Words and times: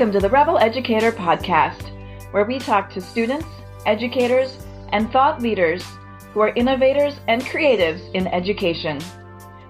Welcome 0.00 0.18
to 0.18 0.26
the 0.26 0.32
Rebel 0.32 0.56
Educator 0.56 1.12
Podcast, 1.12 1.90
where 2.32 2.46
we 2.46 2.58
talk 2.58 2.88
to 2.94 3.02
students, 3.02 3.44
educators, 3.84 4.56
and 4.92 5.12
thought 5.12 5.42
leaders 5.42 5.84
who 6.32 6.40
are 6.40 6.54
innovators 6.56 7.20
and 7.28 7.42
creatives 7.42 8.00
in 8.14 8.26
education. 8.28 8.98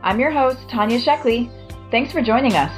I'm 0.04 0.20
your 0.20 0.30
host, 0.30 0.68
Tanya 0.68 1.00
Sheckley. 1.00 1.50
Thanks 1.90 2.12
for 2.12 2.22
joining 2.22 2.52
us. 2.52 2.70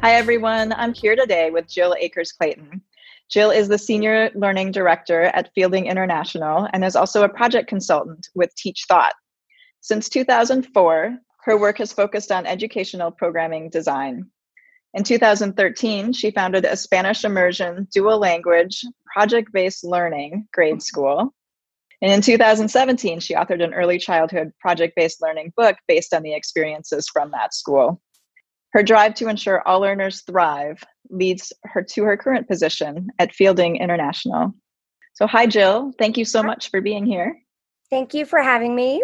Hi, 0.00 0.12
everyone. 0.12 0.72
I'm 0.74 0.94
here 0.94 1.16
today 1.16 1.50
with 1.50 1.66
Jill 1.66 1.96
Ackers 2.00 2.32
Clayton. 2.38 2.82
Jill 3.30 3.50
is 3.50 3.68
the 3.68 3.78
Senior 3.78 4.30
Learning 4.34 4.72
Director 4.72 5.24
at 5.24 5.50
Fielding 5.54 5.86
International 5.86 6.66
and 6.72 6.84
is 6.84 6.96
also 6.96 7.24
a 7.24 7.28
project 7.28 7.68
consultant 7.68 8.28
with 8.34 8.54
Teach 8.54 8.84
Thought. 8.88 9.14
Since 9.80 10.08
2004, 10.08 11.18
her 11.44 11.58
work 11.58 11.78
has 11.78 11.92
focused 11.92 12.32
on 12.32 12.46
educational 12.46 13.10
programming 13.10 13.68
design. 13.68 14.30
In 14.94 15.04
2013, 15.04 16.14
she 16.14 16.30
founded 16.30 16.64
a 16.64 16.76
Spanish 16.76 17.24
immersion 17.24 17.86
dual 17.92 18.18
language 18.18 18.82
project 19.12 19.52
based 19.52 19.84
learning 19.84 20.48
grade 20.52 20.82
school. 20.82 21.34
And 22.00 22.10
in 22.10 22.22
2017, 22.22 23.20
she 23.20 23.34
authored 23.34 23.62
an 23.62 23.74
early 23.74 23.98
childhood 23.98 24.52
project 24.58 24.94
based 24.96 25.20
learning 25.20 25.52
book 25.56 25.76
based 25.86 26.14
on 26.14 26.22
the 26.22 26.34
experiences 26.34 27.08
from 27.08 27.30
that 27.32 27.52
school. 27.52 28.00
Her 28.72 28.82
drive 28.82 29.14
to 29.14 29.28
ensure 29.28 29.66
all 29.66 29.80
learners 29.80 30.22
thrive 30.22 30.82
leads 31.10 31.52
her 31.64 31.82
to 31.82 32.04
her 32.04 32.16
current 32.16 32.46
position 32.48 33.08
at 33.18 33.32
Fielding 33.32 33.76
International. 33.76 34.52
So, 35.14 35.26
hi, 35.26 35.46
Jill. 35.46 35.92
Thank 35.98 36.16
you 36.16 36.24
so 36.24 36.42
much 36.42 36.70
for 36.70 36.80
being 36.80 37.06
here. 37.06 37.36
Thank 37.90 38.12
you 38.14 38.26
for 38.26 38.40
having 38.40 38.76
me. 38.76 39.02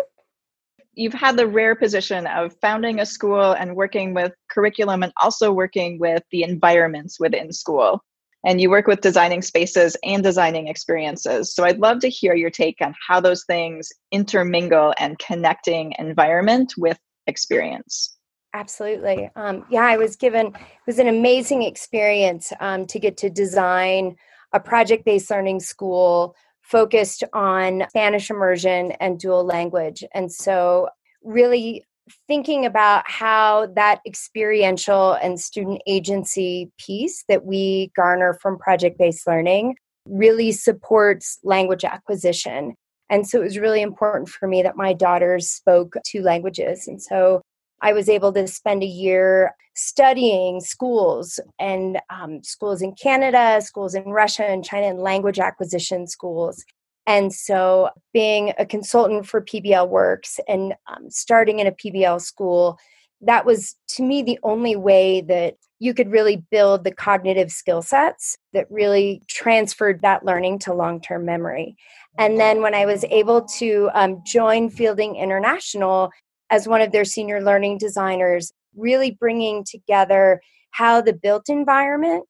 You've 0.93 1.15
had 1.15 1.37
the 1.37 1.47
rare 1.47 1.75
position 1.75 2.27
of 2.27 2.55
founding 2.61 3.01
a 3.01 3.07
school 3.07 3.53
and 3.53 3.75
working 3.75 4.15
with 4.15 4.33
curriculum 4.49 5.03
and 5.03 5.13
also 5.21 5.51
working 5.51 5.99
with 5.99 6.23
the 6.31 6.43
environments 6.43 7.19
within 7.19 7.53
school. 7.53 8.05
And 8.47 8.61
you 8.61 8.69
work 8.69 8.87
with 8.87 9.01
designing 9.01 9.41
spaces 9.41 9.97
and 10.05 10.23
designing 10.23 10.69
experiences. 10.69 11.55
So 11.55 11.65
I'd 11.65 11.81
love 11.81 12.01
to 12.01 12.11
hear 12.11 12.35
your 12.35 12.51
take 12.51 12.77
on 12.83 12.95
how 13.09 13.19
those 13.19 13.45
things 13.47 13.91
intermingle 14.13 14.93
and 14.99 15.19
connecting 15.19 15.95
environment 15.99 16.75
with 16.77 16.99
experience. 17.27 18.15
Absolutely. 18.55 19.29
Um, 19.35 19.65
yeah, 19.69 19.85
I 19.85 19.97
was 19.97 20.15
given, 20.15 20.47
it 20.47 20.87
was 20.87 21.01
an 21.01 21.09
amazing 21.09 21.63
experience 21.63 22.53
um, 22.61 22.87
to 22.87 23.01
get 23.01 23.17
to 23.19 23.29
design 23.29 24.15
a 24.53 24.61
project 24.61 25.05
based 25.05 25.29
learning 25.29 25.59
school 25.59 26.37
focused 26.63 27.25
on 27.33 27.85
Spanish 27.89 28.31
immersion 28.31 28.93
and 28.93 29.19
dual 29.19 29.45
language. 29.45 30.05
And 30.15 30.33
so, 30.33 30.89
really 31.25 31.85
thinking 32.29 32.65
about 32.65 33.03
how 33.11 33.67
that 33.75 34.01
experiential 34.07 35.15
and 35.15 35.41
student 35.41 35.83
agency 35.87 36.71
piece 36.79 37.25
that 37.29 37.45
we 37.45 37.91
garner 37.97 38.39
from 38.41 38.59
project 38.59 38.99
based 38.99 39.27
learning 39.27 39.75
really 40.07 40.53
supports 40.53 41.39
language 41.43 41.85
acquisition. 41.85 42.75
And 43.09 43.27
so 43.27 43.41
it 43.41 43.45
was 43.45 43.59
really 43.59 43.81
important 43.81 44.29
for 44.29 44.47
me 44.47 44.63
that 44.63 44.77
my 44.77 44.93
daughters 44.93 45.51
spoke 45.51 45.97
two 46.07 46.21
languages. 46.21 46.87
And 46.87 47.03
so 47.03 47.41
I 47.85 47.93
was 47.93 48.09
able 48.09 48.33
to 48.33 48.49
spend 48.49 48.83
a 48.83 48.87
year 48.87 49.55
studying 49.75 50.61
schools 50.61 51.39
and 51.59 52.01
um, 52.09 52.43
schools 52.43 52.81
in 52.81 52.95
Canada, 52.95 53.61
schools 53.61 53.95
in 53.95 54.05
Russia 54.05 54.45
and 54.45 54.65
China, 54.65 54.87
and 54.87 55.01
language 55.01 55.39
acquisition 55.39 56.07
schools. 56.07 56.65
And 57.07 57.31
so, 57.31 57.91
being 58.15 58.55
a 58.59 58.65
consultant 58.65 59.27
for 59.27 59.43
PBL 59.43 59.87
Works 59.91 60.41
and 60.49 60.73
um, 60.87 61.11
starting 61.11 61.59
in 61.59 61.67
a 61.67 61.73
PBL 61.73 62.23
school, 62.23 62.79
that 63.21 63.45
was 63.45 63.77
to 63.89 64.03
me 64.03 64.23
the 64.23 64.39
only 64.43 64.77
way 64.77 65.21
that 65.21 65.57
you 65.79 65.93
could 65.93 66.11
really 66.11 66.43
build 66.51 66.85
the 66.85 66.95
cognitive 66.95 67.51
skill 67.51 67.83
sets 67.83 68.39
that 68.55 68.67
really 68.71 69.21
transferred 69.29 70.01
that 70.01 70.25
learning 70.25 70.61
to 70.61 70.73
long 70.73 71.03
term 71.03 71.27
memory. 71.27 71.77
And 72.17 72.41
then, 72.41 72.63
when 72.63 72.75
I 72.75 72.87
was 72.87 73.05
able 73.11 73.43
to 73.59 73.91
um, 73.93 74.23
join 74.25 74.71
Fielding 74.71 75.17
International, 75.17 76.11
as 76.55 76.69
one 76.69 76.81
of 76.81 76.93
their 76.93 77.05
senior 77.05 77.43
learning 77.43 77.79
designers, 77.79 78.53
really 78.77 79.11
bringing 79.11 79.65
together 79.65 80.41
how 80.71 81.01
the 81.01 81.13
built 81.13 81.49
environment 81.49 82.25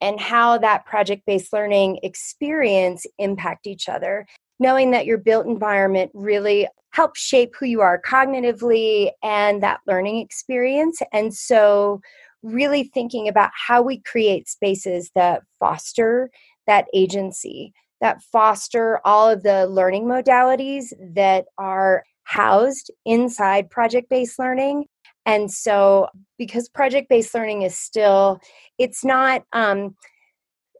and 0.00 0.18
how 0.18 0.58
that 0.58 0.84
project 0.84 1.22
based 1.26 1.52
learning 1.52 2.00
experience 2.02 3.06
impact 3.18 3.68
each 3.68 3.88
other. 3.88 4.26
Knowing 4.58 4.90
that 4.90 5.06
your 5.06 5.16
built 5.16 5.46
environment 5.46 6.10
really 6.12 6.66
helps 6.90 7.20
shape 7.20 7.54
who 7.56 7.66
you 7.66 7.80
are 7.80 8.02
cognitively 8.02 9.12
and 9.22 9.62
that 9.62 9.78
learning 9.86 10.18
experience. 10.18 11.00
And 11.12 11.32
so, 11.32 12.00
really 12.42 12.82
thinking 12.82 13.28
about 13.28 13.50
how 13.54 13.80
we 13.80 14.00
create 14.00 14.48
spaces 14.48 15.12
that 15.14 15.42
foster 15.60 16.30
that 16.66 16.86
agency, 16.92 17.72
that 18.00 18.22
foster 18.22 19.00
all 19.04 19.30
of 19.30 19.44
the 19.44 19.68
learning 19.68 20.04
modalities 20.04 20.92
that 21.14 21.46
are 21.58 22.02
housed 22.28 22.90
inside 23.06 23.70
project 23.70 24.10
based 24.10 24.38
learning. 24.38 24.84
And 25.24 25.50
so 25.50 26.08
because 26.36 26.68
project 26.68 27.08
based 27.08 27.34
learning 27.34 27.62
is 27.62 27.76
still 27.76 28.38
it's 28.76 29.02
not 29.02 29.44
um, 29.54 29.96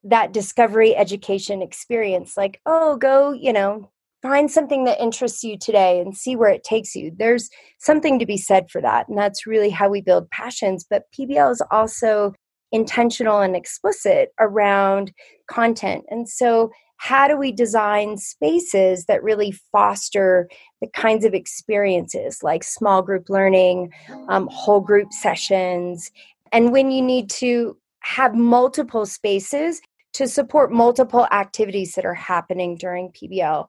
that 0.04 0.32
discovery 0.32 0.94
education 0.94 1.62
experience 1.62 2.36
like 2.36 2.60
oh 2.66 2.96
go 2.96 3.32
you 3.32 3.52
know 3.52 3.90
find 4.20 4.50
something 4.50 4.84
that 4.84 5.00
interests 5.00 5.42
you 5.42 5.56
today 5.56 6.00
and 6.00 6.16
see 6.16 6.34
where 6.36 6.50
it 6.50 6.64
takes 6.64 6.94
you. 6.94 7.12
There's 7.16 7.48
something 7.78 8.18
to 8.18 8.26
be 8.26 8.36
said 8.36 8.68
for 8.70 8.82
that 8.82 9.08
and 9.08 9.16
that's 9.16 9.46
really 9.46 9.70
how 9.70 9.88
we 9.88 10.02
build 10.02 10.30
passions. 10.30 10.84
But 10.88 11.04
pbl 11.18 11.50
is 11.50 11.62
also 11.70 12.34
intentional 12.72 13.40
and 13.40 13.56
explicit 13.56 14.30
around 14.38 15.12
content. 15.50 16.04
And 16.10 16.28
so 16.28 16.70
how 16.98 17.26
do 17.28 17.36
we 17.36 17.52
design 17.52 18.16
spaces 18.18 19.06
that 19.06 19.22
really 19.22 19.52
foster 19.72 20.48
the 20.80 20.88
kinds 20.88 21.24
of 21.24 21.32
experiences 21.32 22.42
like 22.42 22.62
small 22.62 23.02
group 23.02 23.28
learning, 23.28 23.92
um, 24.28 24.48
whole 24.50 24.80
group 24.80 25.12
sessions, 25.12 26.10
and 26.52 26.72
when 26.72 26.90
you 26.90 27.02
need 27.02 27.30
to 27.30 27.76
have 28.00 28.34
multiple 28.34 29.06
spaces 29.06 29.80
to 30.14 30.26
support 30.26 30.72
multiple 30.72 31.26
activities 31.30 31.94
that 31.94 32.04
are 32.04 32.14
happening 32.14 32.76
during 32.76 33.12
PBL. 33.12 33.66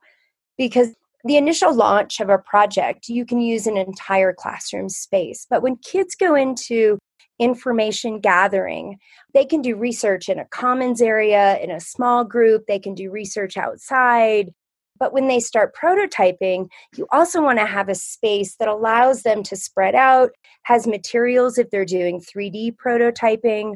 Because 0.58 0.90
the 1.26 1.38
initial 1.38 1.74
launch 1.74 2.20
of 2.20 2.30
a 2.30 2.38
project, 2.38 3.10
you 3.10 3.26
can 3.26 3.42
use 3.42 3.68
an 3.68 3.78
entire 3.78 4.34
classroom 4.34 4.90
space. 4.90 5.46
But 5.50 5.62
when 5.62 5.76
kids 5.78 6.16
go 6.16 6.36
into 6.36 6.98
information 7.40 8.20
gathering. 8.20 8.98
They 9.34 9.46
can 9.46 9.62
do 9.62 9.76
research 9.76 10.30
in 10.30 10.40
a 10.40 10.46
commons 10.46 11.02
area, 11.02 11.58
in 11.60 11.72
a 11.72 11.80
small 11.80 12.24
group, 12.24 12.66
they 12.68 12.80
can 12.80 12.94
do 12.94 13.10
research 13.10 13.58
outside. 13.58 14.54
But 15.00 15.14
when 15.14 15.28
they 15.28 15.40
start 15.40 15.76
prototyping, 15.76 16.68
you 16.98 17.08
also 17.12 17.42
want 17.42 17.58
to 17.60 17.66
have 17.66 17.88
a 17.88 17.96
space 17.96 18.58
that 18.58 18.68
allows 18.68 19.24
them 19.24 19.44
to 19.44 19.56
spread 19.56 19.96
out, 19.96 20.32
has 20.64 20.86
materials 20.86 21.58
if 21.58 21.70
they're 21.70 21.86
doing 21.86 22.20
3D 22.20 22.76
prototyping. 22.76 23.76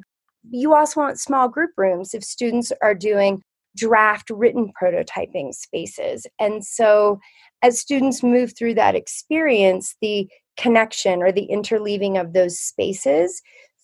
You 0.52 0.74
also 0.74 1.00
want 1.00 1.22
small 1.22 1.48
group 1.48 1.72
rooms 1.78 2.14
if 2.14 2.24
students 2.24 2.74
are 2.82 2.94
doing 2.94 3.42
draft 3.76 4.30
written 4.30 4.72
prototyping 4.80 5.54
spaces. 5.54 6.28
And 6.40 6.64
so, 6.64 7.20
as 7.62 7.80
students 7.80 8.22
move 8.22 8.54
through 8.58 8.74
that 8.76 8.94
experience, 8.94 9.96
the 10.02 10.28
connection 10.58 11.22
or 11.22 11.32
the 11.32 11.48
interleaving 11.52 12.20
of 12.20 12.34
those 12.34 12.60
spaces 12.60 13.42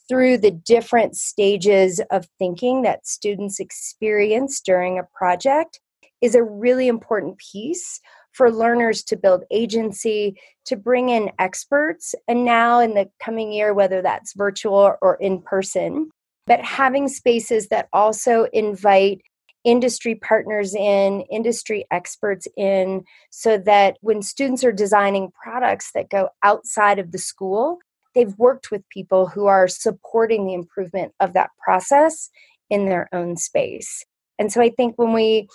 through 0.07 0.37
the 0.37 0.51
different 0.51 1.15
stages 1.15 2.01
of 2.11 2.27
thinking 2.39 2.81
that 2.81 3.05
students 3.05 3.59
experience 3.59 4.59
during 4.59 4.97
a 4.97 5.07
project 5.15 5.79
is 6.21 6.35
a 6.35 6.43
really 6.43 6.87
important 6.87 7.37
piece 7.37 8.01
for 8.31 8.51
learners 8.51 9.03
to 9.03 9.17
build 9.17 9.43
agency, 9.51 10.39
to 10.65 10.75
bring 10.75 11.09
in 11.09 11.31
experts, 11.39 12.13
and 12.27 12.45
now 12.45 12.79
in 12.79 12.93
the 12.93 13.09
coming 13.19 13.51
year, 13.51 13.73
whether 13.73 14.01
that's 14.01 14.33
virtual 14.33 14.95
or 15.01 15.15
in 15.15 15.41
person, 15.41 16.09
but 16.45 16.61
having 16.61 17.07
spaces 17.07 17.67
that 17.69 17.87
also 17.93 18.47
invite 18.53 19.21
industry 19.63 20.15
partners 20.15 20.73
in, 20.73 21.21
industry 21.31 21.85
experts 21.91 22.47
in, 22.55 23.03
so 23.29 23.57
that 23.57 23.97
when 24.01 24.21
students 24.21 24.63
are 24.63 24.71
designing 24.71 25.31
products 25.41 25.91
that 25.93 26.09
go 26.09 26.29
outside 26.43 26.99
of 26.99 27.11
the 27.11 27.17
school, 27.17 27.79
they've 28.15 28.37
worked 28.37 28.71
with 28.71 28.87
people 28.89 29.27
who 29.27 29.45
are 29.45 29.67
supporting 29.67 30.45
the 30.45 30.53
improvement 30.53 31.13
of 31.19 31.33
that 31.33 31.49
process 31.63 32.29
in 32.69 32.85
their 32.85 33.09
own 33.13 33.35
space. 33.35 34.05
And 34.37 34.51
so 34.51 34.61
I 34.61 34.69
think 34.69 34.95
when 34.97 35.13
we 35.13 35.47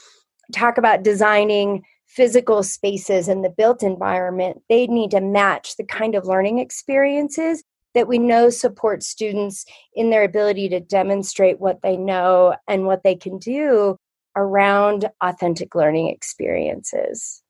talk 0.53 0.79
about 0.79 1.03
designing 1.03 1.85
physical 2.07 2.63
spaces 2.63 3.29
in 3.29 3.43
the 3.43 3.51
built 3.51 3.83
environment, 3.83 4.63
they 4.69 4.87
need 4.87 5.11
to 5.13 5.21
match 5.21 5.77
the 5.77 5.85
kind 5.85 6.15
of 6.15 6.27
learning 6.27 6.59
experiences 6.59 7.65
that 7.95 8.09
we 8.09 8.19
know 8.19 8.51
support 8.51 9.03
students 9.03 9.65
in 9.95 10.11
their 10.11 10.25
ability 10.25 10.69
to 10.71 10.81
demonstrate 10.81 11.61
what 11.61 11.81
they 11.83 11.97
know 11.97 12.55
and 12.69 12.87
what 12.87 13.03
they 13.03 13.15
can 13.15 13.39
do 13.39 13.97
around 14.37 15.09
authentic 15.21 15.75
learning 15.75 16.09
experiences. 16.09 17.43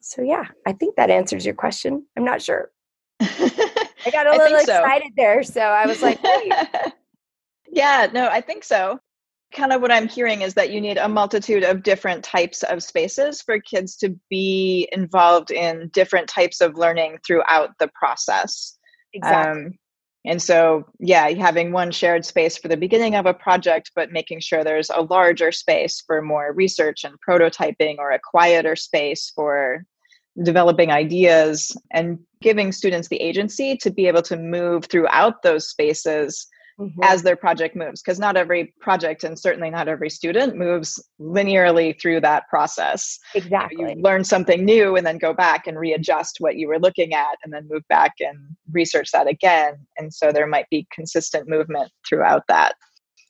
So, 0.00 0.22
yeah, 0.22 0.44
I 0.66 0.72
think 0.72 0.96
that 0.96 1.10
answers 1.10 1.44
your 1.44 1.54
question. 1.54 2.06
I'm 2.16 2.24
not 2.24 2.40
sure. 2.40 2.70
I 3.20 4.10
got 4.12 4.26
a 4.26 4.30
little 4.30 4.58
excited 4.58 5.08
so. 5.08 5.14
there. 5.16 5.42
So 5.42 5.60
I 5.60 5.86
was 5.86 6.02
like, 6.02 6.20
yeah, 7.70 8.08
no, 8.12 8.28
I 8.28 8.40
think 8.40 8.64
so. 8.64 9.00
Kind 9.52 9.72
of 9.72 9.80
what 9.80 9.90
I'm 9.90 10.08
hearing 10.08 10.42
is 10.42 10.54
that 10.54 10.70
you 10.70 10.80
need 10.80 10.98
a 10.98 11.08
multitude 11.08 11.64
of 11.64 11.82
different 11.82 12.22
types 12.22 12.62
of 12.62 12.82
spaces 12.82 13.42
for 13.42 13.58
kids 13.58 13.96
to 13.96 14.14
be 14.30 14.88
involved 14.92 15.50
in 15.50 15.88
different 15.92 16.28
types 16.28 16.60
of 16.60 16.76
learning 16.76 17.18
throughout 17.26 17.70
the 17.78 17.90
process. 17.94 18.77
Exactly. 19.12 19.64
Um, 19.64 19.78
and 20.24 20.42
so, 20.42 20.84
yeah, 20.98 21.28
having 21.30 21.72
one 21.72 21.90
shared 21.90 22.24
space 22.24 22.58
for 22.58 22.68
the 22.68 22.76
beginning 22.76 23.14
of 23.14 23.26
a 23.26 23.32
project, 23.32 23.92
but 23.94 24.12
making 24.12 24.40
sure 24.40 24.62
there's 24.62 24.90
a 24.90 25.02
larger 25.02 25.52
space 25.52 26.02
for 26.06 26.20
more 26.20 26.52
research 26.52 27.04
and 27.04 27.14
prototyping 27.26 27.98
or 27.98 28.10
a 28.10 28.18
quieter 28.18 28.76
space 28.76 29.32
for 29.34 29.84
developing 30.42 30.90
ideas 30.90 31.76
and 31.92 32.18
giving 32.40 32.72
students 32.72 33.08
the 33.08 33.20
agency 33.20 33.76
to 33.76 33.90
be 33.90 34.06
able 34.06 34.22
to 34.22 34.36
move 34.36 34.84
throughout 34.84 35.42
those 35.42 35.68
spaces 35.68 36.46
mm-hmm. 36.78 37.02
as 37.02 37.22
their 37.22 37.36
project 37.36 37.76
moves 37.76 38.02
because 38.02 38.18
not 38.18 38.36
every 38.36 38.72
project 38.80 39.24
and 39.24 39.38
certainly 39.38 39.70
not 39.70 39.88
every 39.88 40.10
student 40.10 40.56
moves 40.56 41.02
linearly 41.20 41.98
through 42.00 42.20
that 42.20 42.48
process 42.48 43.18
exactly 43.34 43.94
you, 43.94 44.02
learn 44.02 44.24
something 44.24 44.64
new 44.64 44.96
and 44.96 45.06
then 45.06 45.18
go 45.18 45.32
back 45.32 45.66
and 45.66 45.78
readjust 45.78 46.36
what 46.40 46.56
you 46.56 46.68
were 46.68 46.78
looking 46.78 47.14
at 47.14 47.36
and 47.44 47.52
then 47.52 47.66
move 47.68 47.82
back 47.88 48.12
and 48.20 48.38
research 48.72 49.10
that 49.12 49.26
again 49.26 49.74
and 49.98 50.12
so 50.12 50.32
there 50.32 50.46
might 50.46 50.68
be 50.70 50.86
consistent 50.92 51.48
movement 51.48 51.90
throughout 52.08 52.42
that 52.48 52.74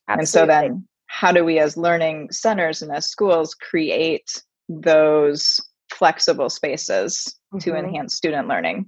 Absolutely. 0.09 0.21
and 0.21 0.29
so 0.29 0.47
then 0.47 0.89
how 1.07 1.33
do 1.33 1.45
we 1.45 1.59
as 1.59 1.77
learning 1.77 2.31
centers 2.31 2.83
and 2.83 2.93
as 2.93 3.11
schools 3.11 3.55
create 3.55 4.43
those 4.69 5.61
flexible 5.91 6.51
spaces 6.51 7.35
mm-hmm. 7.53 7.59
to 7.59 7.77
enhance 7.77 8.15
student 8.15 8.47
learning 8.47 8.87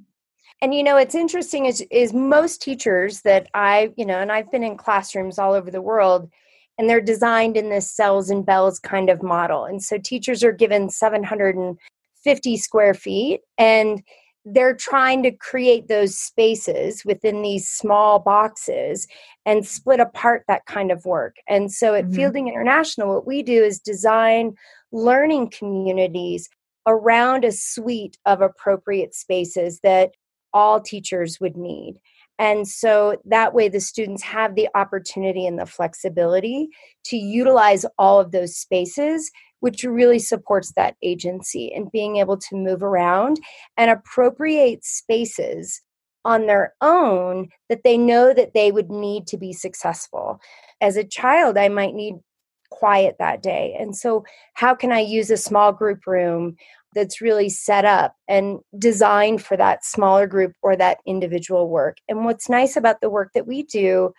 and 0.62 0.74
you 0.74 0.82
know 0.82 0.96
it's 0.96 1.14
interesting 1.14 1.66
is 1.66 1.84
is 1.90 2.12
most 2.12 2.62
teachers 2.62 3.22
that 3.22 3.48
i 3.54 3.92
you 3.96 4.04
know 4.04 4.18
and 4.18 4.30
i've 4.32 4.50
been 4.50 4.64
in 4.64 4.76
classrooms 4.76 5.38
all 5.38 5.52
over 5.52 5.70
the 5.70 5.82
world 5.82 6.30
and 6.78 6.88
they're 6.88 7.00
designed 7.00 7.56
in 7.56 7.68
this 7.68 7.90
cells 7.90 8.30
and 8.30 8.46
bells 8.46 8.78
kind 8.78 9.10
of 9.10 9.22
model 9.22 9.64
and 9.64 9.82
so 9.82 9.98
teachers 9.98 10.42
are 10.42 10.52
given 10.52 10.88
750 10.88 12.56
square 12.56 12.94
feet 12.94 13.40
and 13.58 14.02
they're 14.44 14.74
trying 14.74 15.22
to 15.22 15.30
create 15.30 15.88
those 15.88 16.16
spaces 16.16 17.04
within 17.04 17.42
these 17.42 17.68
small 17.68 18.18
boxes 18.18 19.06
and 19.44 19.66
split 19.66 20.00
apart 20.00 20.44
that 20.48 20.64
kind 20.66 20.90
of 20.90 21.04
work. 21.04 21.36
And 21.48 21.70
so 21.70 21.94
at 21.94 22.04
mm-hmm. 22.04 22.14
Fielding 22.14 22.48
International, 22.48 23.14
what 23.14 23.26
we 23.26 23.42
do 23.42 23.62
is 23.62 23.78
design 23.78 24.54
learning 24.92 25.50
communities 25.50 26.48
around 26.86 27.44
a 27.44 27.52
suite 27.52 28.16
of 28.24 28.40
appropriate 28.40 29.14
spaces 29.14 29.80
that 29.82 30.12
all 30.52 30.80
teachers 30.80 31.38
would 31.40 31.56
need. 31.56 32.00
And 32.38 32.66
so 32.66 33.20
that 33.26 33.52
way, 33.52 33.68
the 33.68 33.80
students 33.80 34.22
have 34.22 34.54
the 34.54 34.68
opportunity 34.74 35.46
and 35.46 35.58
the 35.58 35.66
flexibility 35.66 36.68
to 37.04 37.16
utilize 37.16 37.84
all 37.98 38.18
of 38.18 38.32
those 38.32 38.56
spaces, 38.56 39.30
which 39.60 39.84
really 39.84 40.18
supports 40.18 40.72
that 40.74 40.96
agency 41.02 41.70
and 41.70 41.92
being 41.92 42.16
able 42.16 42.38
to 42.38 42.56
move 42.56 42.82
around 42.82 43.38
and 43.76 43.90
appropriate 43.90 44.84
spaces 44.84 45.82
on 46.24 46.46
their 46.46 46.74
own 46.80 47.48
that 47.68 47.82
they 47.84 47.98
know 47.98 48.32
that 48.32 48.54
they 48.54 48.72
would 48.72 48.90
need 48.90 49.26
to 49.26 49.36
be 49.36 49.52
successful. 49.52 50.40
As 50.80 50.96
a 50.96 51.04
child, 51.04 51.58
I 51.58 51.68
might 51.68 51.94
need 51.94 52.14
quiet 52.70 53.16
that 53.18 53.42
day. 53.42 53.76
And 53.78 53.94
so, 53.94 54.24
how 54.54 54.74
can 54.74 54.92
I 54.92 55.00
use 55.00 55.30
a 55.30 55.36
small 55.36 55.72
group 55.72 56.06
room 56.06 56.56
that's 56.94 57.20
really 57.20 57.48
set 57.48 57.84
up 57.84 58.14
and 58.28 58.58
designed 58.78 59.42
for 59.42 59.56
that 59.56 59.84
smaller 59.84 60.26
group 60.26 60.52
or 60.62 60.76
that 60.76 60.98
individual 61.06 61.68
work. 61.68 61.98
And 62.08 62.24
what's 62.24 62.48
nice 62.48 62.76
about 62.76 63.00
the 63.00 63.10
work 63.10 63.30
that 63.34 63.46
we 63.46 63.62
do 63.62 64.12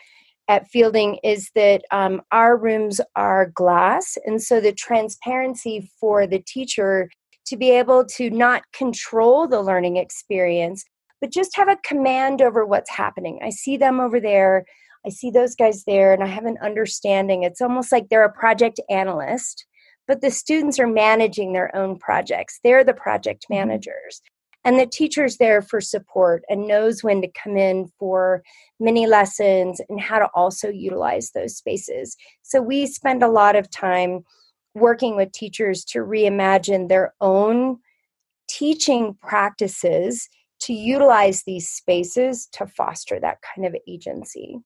at 0.47 0.67
Fielding 0.67 1.17
is 1.23 1.49
that 1.55 1.83
um, 1.91 2.21
our 2.31 2.57
rooms 2.57 2.99
are 3.15 3.51
glass, 3.53 4.17
and 4.25 4.41
so 4.41 4.59
the 4.59 4.73
transparency 4.73 5.89
for 5.99 6.27
the 6.27 6.39
teacher 6.39 7.09
to 7.45 7.57
be 7.57 7.71
able 7.71 8.05
to 8.05 8.29
not 8.29 8.63
control 8.73 9.47
the 9.47 9.61
learning 9.61 9.97
experience, 9.97 10.83
but 11.19 11.31
just 11.31 11.55
have 11.55 11.69
a 11.69 11.77
command 11.83 12.41
over 12.41 12.65
what's 12.65 12.89
happening. 12.89 13.39
I 13.43 13.49
see 13.49 13.77
them 13.77 13.99
over 13.99 14.19
there. 14.19 14.65
I 15.05 15.09
see 15.09 15.31
those 15.31 15.55
guys 15.55 15.83
there, 15.85 16.13
and 16.13 16.23
I 16.23 16.27
have 16.27 16.45
an 16.45 16.57
understanding. 16.61 17.43
It's 17.43 17.61
almost 17.61 17.91
like 17.91 18.09
they're 18.09 18.23
a 18.23 18.31
project 18.31 18.79
analyst 18.89 19.65
but 20.11 20.19
the 20.19 20.29
students 20.29 20.77
are 20.77 20.87
managing 20.87 21.53
their 21.53 21.73
own 21.73 21.97
projects. 21.97 22.59
They're 22.65 22.83
the 22.83 22.93
project 22.93 23.45
mm-hmm. 23.49 23.69
managers. 23.69 24.21
And 24.65 24.77
the 24.77 24.85
teacher's 24.85 25.37
there 25.37 25.61
for 25.61 25.79
support 25.79 26.43
and 26.49 26.67
knows 26.67 27.01
when 27.01 27.21
to 27.21 27.29
come 27.29 27.55
in 27.55 27.89
for 27.97 28.43
mini 28.77 29.07
lessons 29.07 29.79
and 29.87 30.01
how 30.01 30.19
to 30.19 30.27
also 30.35 30.67
utilize 30.67 31.31
those 31.31 31.55
spaces. 31.55 32.17
So 32.41 32.61
we 32.61 32.87
spend 32.87 33.23
a 33.23 33.29
lot 33.29 33.55
of 33.55 33.71
time 33.71 34.25
working 34.75 35.15
with 35.15 35.31
teachers 35.31 35.85
to 35.85 35.99
reimagine 35.99 36.89
their 36.89 37.13
own 37.21 37.77
teaching 38.49 39.15
practices 39.21 40.27
to 40.63 40.73
utilize 40.73 41.43
these 41.43 41.69
spaces 41.69 42.49
to 42.51 42.67
foster 42.67 43.17
that 43.21 43.37
kind 43.55 43.65
of 43.65 43.77
agency. 43.87 44.59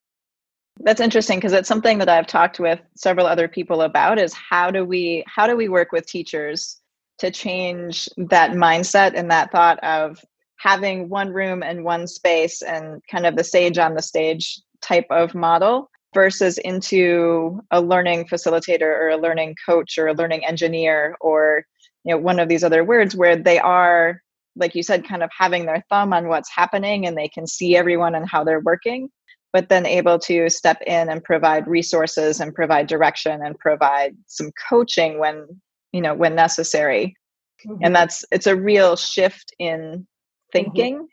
That's 0.82 1.02
interesting 1.02 1.38
because 1.38 1.54
it's 1.54 1.68
something 1.68 2.00
that 2.00 2.10
I've 2.10 2.28
talked 2.28 2.60
with 2.60 2.82
several 2.96 3.28
other 3.28 3.48
people 3.48 3.82
about 3.82 4.20
is 4.20 4.34
how 4.34 4.72
do 4.72 4.84
we 4.84 5.24
how 5.26 5.48
do 5.48 5.56
we 5.56 5.70
work 5.70 5.92
with 5.92 6.06
teachers 6.06 6.82
to 7.20 7.32
change 7.32 8.10
that 8.18 8.52
mindset 8.52 9.14
and 9.16 9.32
that 9.32 9.52
thought 9.52 9.82
of 9.84 10.20
having 10.58 11.10
one 11.10 11.30
room 11.30 11.64
and 11.64 11.84
one 11.84 12.08
space 12.08 12.62
and 12.62 13.02
kind 13.10 13.26
of 13.26 13.36
the 13.36 13.44
sage 13.44 13.78
on 13.78 13.94
the 13.96 14.02
stage 14.02 14.62
type 14.82 15.08
of 15.12 15.34
model 15.34 15.90
versus 16.14 16.58
into 16.60 17.62
a 17.72 17.82
learning 17.82 18.26
facilitator 18.26 18.82
or 18.82 19.10
a 19.10 19.18
learning 19.18 19.56
coach 19.66 19.98
or 19.98 20.08
a 20.08 20.14
learning 20.14 20.46
engineer 20.46 21.16
or 21.22 21.64
you 22.04 22.14
know 22.14 22.20
one 22.20 22.40
of 22.40 22.50
these 22.50 22.64
other 22.64 22.84
words 22.84 23.16
where 23.16 23.36
they 23.38 23.60
are 23.60 24.22
like 24.58 24.76
you 24.76 24.84
said 24.84 25.08
kind 25.08 25.24
of 25.24 25.30
having 25.38 25.66
their 25.66 25.84
thumb 25.90 26.14
on 26.14 26.28
what's 26.28 26.54
happening 26.54 27.06
and 27.06 27.18
they 27.18 27.28
can 27.28 27.48
see 27.48 27.76
everyone 27.78 28.16
and 28.16 28.28
how 28.30 28.44
they're 28.44 28.62
working 28.62 29.10
but 29.56 29.70
then 29.70 29.86
able 29.86 30.20
to 30.20 30.50
step 30.50 30.82
in 30.86 31.08
and 31.08 31.24
provide 31.24 31.66
resources 31.66 32.42
and 32.42 32.54
provide 32.54 32.88
direction 32.88 33.40
and 33.42 33.58
provide 33.58 34.14
some 34.28 34.52
coaching 34.70 35.18
when 35.18 35.48
you 35.94 36.02
know 36.02 36.14
when 36.14 36.36
necessary 36.36 37.16
mm-hmm. 37.66 37.78
and 37.82 37.96
that's 37.96 38.26
it's 38.34 38.48
a 38.48 38.56
real 38.56 38.98
shift 38.98 39.54
in 39.58 39.80
mm-hmm. 39.80 40.02
thinking 40.52 41.08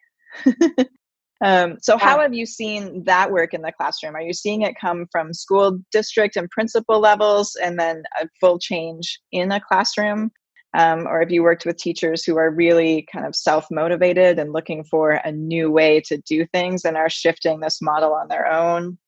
mm-hmm. 0.45 0.83
um, 1.45 1.77
so 1.81 1.97
how 1.97 2.19
have 2.19 2.35
you 2.35 2.45
seen 2.45 3.05
that 3.05 3.31
work 3.31 3.55
in 3.55 3.63
the 3.63 3.71
classroom 3.71 4.17
are 4.17 4.21
you 4.21 4.33
seeing 4.33 4.63
it 4.63 4.75
come 4.81 5.07
from 5.13 5.33
school 5.33 5.79
district 5.93 6.35
and 6.35 6.51
principal 6.51 6.99
levels 6.99 7.57
and 7.63 7.79
then 7.79 8.03
a 8.21 8.27
full 8.41 8.59
change 8.59 9.21
in 9.31 9.53
a 9.53 9.61
classroom 9.61 10.33
um, 10.75 11.07
or 11.07 11.21
have 11.21 11.31
you 11.31 11.43
worked 11.43 11.67
with 11.67 11.77
teachers 11.77 12.25
who 12.25 12.37
are 12.37 12.51
really 12.51 13.07
kind 13.13 13.27
of 13.27 13.37
self 13.37 13.67
motivated 13.71 14.39
and 14.39 14.53
looking 14.53 14.85
for 14.85 15.13
a 15.13 15.31
new 15.31 15.71
way 15.71 16.01
to 16.03 16.17
do 16.19 16.47
things 16.47 16.85
and 16.85 16.97
are 16.97 17.11
shifting 17.11 17.61
this 17.61 17.83
model 17.83 18.13
on 18.15 18.29
their 18.29 18.51
own? 18.51 18.99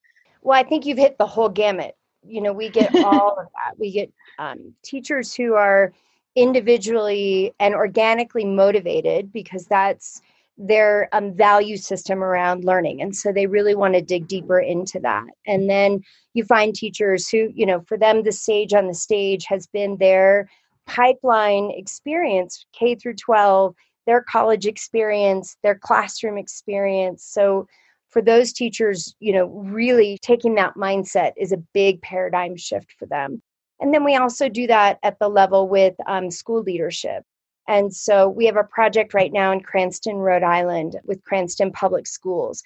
Well, 0.43 0.59
I 0.59 0.63
think 0.63 0.85
you've 0.85 0.99
hit 0.99 1.17
the 1.19 1.27
whole 1.27 1.49
gamut. 1.49 1.97
You 2.27 2.43
know, 2.43 2.53
we 2.53 2.69
get 2.69 2.95
all 3.05 3.37
of 3.39 3.47
that. 3.55 3.79
We 3.79 3.93
get 3.93 4.13
um, 4.39 4.75
teachers 4.83 5.35
who 5.35 5.55
are 5.55 5.93
individually 6.37 7.55
and 7.61 7.75
organically 7.75 8.45
motivated 8.45 9.33
because 9.33 9.67
that's 9.67 10.21
their 10.57 11.09
um, 11.13 11.35
value 11.35 11.77
system 11.77 12.23
around 12.23 12.65
learning. 12.65 13.03
And 13.03 13.15
so 13.15 13.33
they 13.33 13.47
really 13.47 13.75
want 13.75 13.95
to 13.95 14.03
dig 14.03 14.29
deeper 14.29 14.61
into 14.61 15.01
that. 15.01 15.25
And 15.47 15.69
then 15.69 16.03
you 16.35 16.45
find 16.45 16.75
teachers 16.75 17.29
who, 17.29 17.51
you 17.55 17.67
know, 17.67 17.81
for 17.89 17.97
them, 17.97 18.23
the 18.23 18.33
sage 18.33 18.73
on 18.73 18.87
the 18.87 18.95
stage 18.95 19.47
has 19.47 19.67
been 19.67 19.97
their 19.97 20.49
pipeline 20.87 21.71
experience 21.71 22.67
K 22.73 22.95
through 22.95 23.15
12, 23.15 23.75
their 24.07 24.23
college 24.23 24.67
experience, 24.67 25.57
their 25.63 25.75
classroom 25.75 26.39
experience. 26.39 27.25
So 27.25 27.67
for 28.11 28.23
those 28.23 28.53
teachers, 28.53 29.15
you 29.19 29.33
know, 29.33 29.47
really 29.47 30.19
taking 30.23 30.55
that 30.55 30.75
mindset 30.75 31.33
is 31.37 31.53
a 31.53 31.63
big 31.73 32.01
paradigm 32.03 32.57
shift 32.57 32.93
for 32.99 33.07
them. 33.07 33.43
And 33.81 33.93
then 33.93 34.05
we 34.05 34.17
also 34.17 34.49
do 34.49 34.67
that 34.69 34.99
at 35.03 35.19
the 35.19 35.29
level 35.29 35.69
with 35.69 35.95
um, 36.07 36.31
school 36.31 36.63
leadership. 36.63 37.25
And 37.67 37.95
so 37.95 38.29
we 38.29 38.47
have 38.47 38.57
a 38.57 38.65
project 38.65 39.15
right 39.15 39.33
now 39.33 39.51
in 39.51 39.61
Cranston, 39.61 40.17
Rhode 40.17 40.43
Island 40.43 40.97
with 41.05 41.25
Cranston 41.25 41.73
Public 41.73 42.07
Schools 42.07 42.63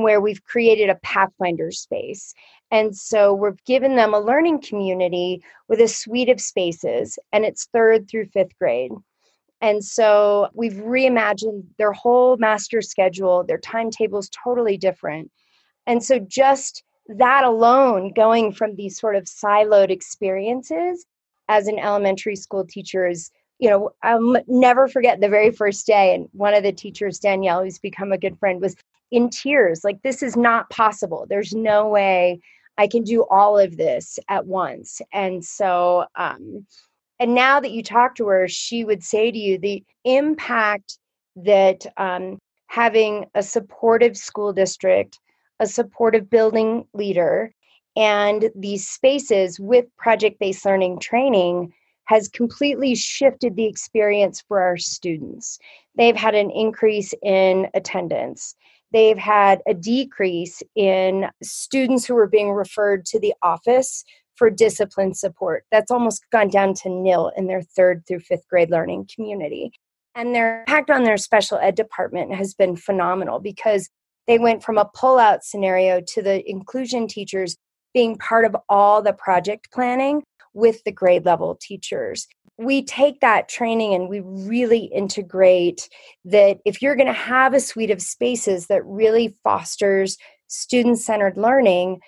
where 0.00 0.20
we've 0.20 0.42
created 0.44 0.88
a 0.88 0.98
Pathfinder 1.02 1.70
space. 1.70 2.34
And 2.72 2.96
so 2.96 3.34
we've 3.34 3.62
given 3.64 3.96
them 3.96 4.14
a 4.14 4.20
learning 4.20 4.62
community 4.62 5.44
with 5.68 5.78
a 5.80 5.86
suite 5.86 6.30
of 6.30 6.40
spaces, 6.40 7.18
and 7.32 7.44
it's 7.44 7.66
third 7.66 8.08
through 8.08 8.26
fifth 8.26 8.58
grade. 8.58 8.92
And 9.60 9.84
so 9.84 10.48
we've 10.54 10.72
reimagined 10.72 11.64
their 11.78 11.92
whole 11.92 12.36
master 12.38 12.80
schedule, 12.80 13.44
their 13.44 13.58
timetable 13.58 14.18
is 14.18 14.30
totally 14.30 14.76
different. 14.76 15.30
And 15.86 16.02
so 16.02 16.18
just 16.18 16.82
that 17.06 17.44
alone, 17.44 18.12
going 18.14 18.52
from 18.52 18.74
these 18.74 18.98
sort 18.98 19.16
of 19.16 19.24
siloed 19.24 19.90
experiences 19.90 21.04
as 21.48 21.68
an 21.68 21.78
elementary 21.78 22.36
school 22.36 22.64
teacher 22.64 23.06
is 23.06 23.30
you 23.58 23.68
know 23.68 23.90
i'll 24.02 24.36
never 24.46 24.88
forget 24.88 25.20
the 25.20 25.28
very 25.28 25.50
first 25.50 25.86
day 25.86 26.14
and 26.14 26.28
one 26.32 26.54
of 26.54 26.62
the 26.62 26.72
teachers 26.72 27.18
danielle 27.18 27.62
who's 27.62 27.78
become 27.78 28.12
a 28.12 28.18
good 28.18 28.38
friend 28.38 28.60
was 28.60 28.74
in 29.10 29.28
tears 29.28 29.82
like 29.84 30.00
this 30.02 30.22
is 30.22 30.36
not 30.36 30.70
possible 30.70 31.26
there's 31.28 31.52
no 31.52 31.88
way 31.88 32.40
i 32.78 32.86
can 32.86 33.02
do 33.02 33.24
all 33.30 33.58
of 33.58 33.76
this 33.76 34.18
at 34.28 34.46
once 34.46 35.00
and 35.12 35.44
so 35.44 36.04
um 36.16 36.66
and 37.18 37.34
now 37.34 37.60
that 37.60 37.72
you 37.72 37.82
talk 37.82 38.14
to 38.14 38.26
her 38.26 38.48
she 38.48 38.84
would 38.84 39.02
say 39.02 39.30
to 39.30 39.38
you 39.38 39.58
the 39.58 39.82
impact 40.04 40.98
that 41.36 41.86
um, 41.96 42.38
having 42.66 43.26
a 43.34 43.42
supportive 43.42 44.16
school 44.16 44.52
district 44.52 45.18
a 45.60 45.66
supportive 45.66 46.28
building 46.28 46.84
leader 46.92 47.52
and 47.96 48.50
these 48.54 48.88
spaces 48.88 49.60
with 49.60 49.84
project 49.96 50.38
based 50.40 50.64
learning 50.64 50.98
training 50.98 51.72
has 52.04 52.28
completely 52.28 52.94
shifted 52.94 53.54
the 53.56 53.66
experience 53.66 54.42
for 54.48 54.60
our 54.60 54.76
students. 54.76 55.58
They've 55.96 56.16
had 56.16 56.34
an 56.34 56.50
increase 56.50 57.14
in 57.22 57.68
attendance. 57.74 58.54
They've 58.92 59.18
had 59.18 59.62
a 59.66 59.74
decrease 59.74 60.62
in 60.76 61.28
students 61.42 62.04
who 62.04 62.16
are 62.16 62.26
being 62.26 62.50
referred 62.50 63.06
to 63.06 63.18
the 63.18 63.34
office 63.42 64.04
for 64.36 64.50
discipline 64.50 65.14
support. 65.14 65.64
That's 65.70 65.90
almost 65.90 66.24
gone 66.30 66.48
down 66.48 66.74
to 66.74 66.88
nil 66.88 67.32
in 67.36 67.46
their 67.46 67.62
third 67.62 68.04
through 68.06 68.20
fifth 68.20 68.46
grade 68.48 68.70
learning 68.70 69.08
community. 69.14 69.72
And 70.14 70.34
their 70.34 70.60
impact 70.60 70.90
on 70.90 71.04
their 71.04 71.16
special 71.16 71.58
ed 71.58 71.74
department 71.74 72.34
has 72.34 72.54
been 72.54 72.76
phenomenal 72.76 73.38
because 73.38 73.88
they 74.26 74.38
went 74.38 74.62
from 74.62 74.78
a 74.78 74.90
pull-out 74.94 75.42
scenario 75.42 76.00
to 76.08 76.22
the 76.22 76.48
inclusion 76.48 77.08
teachers 77.08 77.56
being 77.94 78.16
part 78.16 78.44
of 78.44 78.56
all 78.68 79.02
the 79.02 79.12
project 79.12 79.70
planning 79.72 80.22
with 80.54 80.82
the 80.84 80.92
grade 80.92 81.24
level 81.24 81.56
teachers. 81.60 82.26
We 82.62 82.84
take 82.84 83.20
that 83.20 83.48
training 83.48 83.94
and 83.94 84.08
we 84.08 84.20
really 84.20 84.84
integrate 84.84 85.88
that 86.24 86.58
if 86.64 86.80
you're 86.80 86.96
going 86.96 87.06
to 87.06 87.12
have 87.12 87.54
a 87.54 87.60
suite 87.60 87.90
of 87.90 88.02
spaces 88.02 88.66
that 88.66 88.84
really 88.84 89.34
fosters 89.42 90.16
student 90.48 90.98
centered 90.98 91.36
learning, 91.36 92.00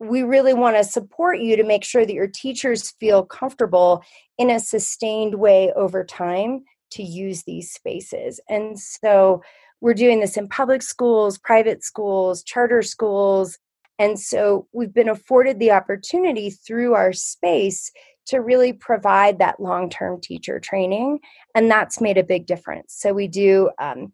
we 0.00 0.22
really 0.22 0.54
want 0.54 0.76
to 0.76 0.84
support 0.84 1.40
you 1.40 1.56
to 1.56 1.64
make 1.64 1.84
sure 1.84 2.06
that 2.06 2.12
your 2.12 2.28
teachers 2.28 2.92
feel 3.00 3.24
comfortable 3.24 4.02
in 4.36 4.50
a 4.50 4.60
sustained 4.60 5.34
way 5.34 5.72
over 5.74 6.04
time 6.04 6.64
to 6.92 7.02
use 7.02 7.42
these 7.42 7.72
spaces. 7.72 8.40
And 8.48 8.78
so 8.78 9.42
we're 9.80 9.94
doing 9.94 10.20
this 10.20 10.36
in 10.36 10.48
public 10.48 10.82
schools, 10.82 11.38
private 11.38 11.82
schools, 11.82 12.42
charter 12.42 12.82
schools. 12.82 13.58
And 13.98 14.18
so 14.18 14.68
we've 14.72 14.94
been 14.94 15.08
afforded 15.08 15.58
the 15.58 15.72
opportunity 15.72 16.50
through 16.50 16.94
our 16.94 17.12
space 17.12 17.90
to 18.28 18.38
really 18.38 18.72
provide 18.72 19.38
that 19.38 19.60
long 19.60 19.90
term 19.90 20.20
teacher 20.20 20.60
training. 20.60 21.18
And 21.54 21.70
that's 21.70 22.00
made 22.00 22.18
a 22.18 22.24
big 22.24 22.46
difference. 22.46 22.94
So 22.96 23.12
we 23.12 23.26
do 23.28 23.70
um, 23.78 24.12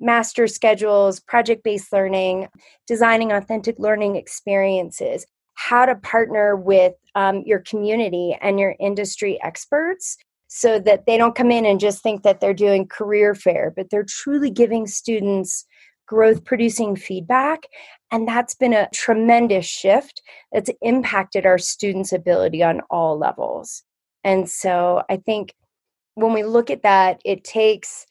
master 0.00 0.46
schedules, 0.46 1.20
project 1.20 1.62
based 1.64 1.92
learning, 1.92 2.48
designing 2.86 3.32
authentic 3.32 3.78
learning 3.78 4.16
experiences, 4.16 5.24
how 5.54 5.86
to 5.86 5.94
partner 5.96 6.56
with 6.56 6.94
um, 7.14 7.42
your 7.46 7.60
community 7.60 8.36
and 8.40 8.58
your 8.58 8.74
industry 8.80 9.40
experts 9.42 10.16
so 10.48 10.78
that 10.78 11.06
they 11.06 11.16
don't 11.16 11.34
come 11.34 11.50
in 11.50 11.64
and 11.64 11.80
just 11.80 12.02
think 12.02 12.24
that 12.24 12.40
they're 12.40 12.52
doing 12.52 12.86
career 12.86 13.34
fair, 13.34 13.72
but 13.74 13.88
they're 13.90 14.04
truly 14.06 14.50
giving 14.50 14.86
students 14.86 15.64
growth 16.06 16.44
producing 16.44 16.96
feedback. 16.96 17.66
And 18.10 18.28
that's 18.28 18.54
been 18.54 18.74
a 18.74 18.88
tremendous 18.92 19.66
shift 19.66 20.22
that's 20.52 20.70
impacted 20.82 21.46
our 21.46 21.58
students' 21.58 22.12
ability 22.12 22.62
on 22.62 22.80
all 22.90 23.18
levels. 23.18 23.82
And 24.24 24.48
so 24.48 25.02
I 25.08 25.16
think 25.16 25.54
when 26.14 26.32
we 26.32 26.44
look 26.44 26.70
at 26.70 26.82
that, 26.82 27.20
it 27.24 27.44
takes 27.44 28.06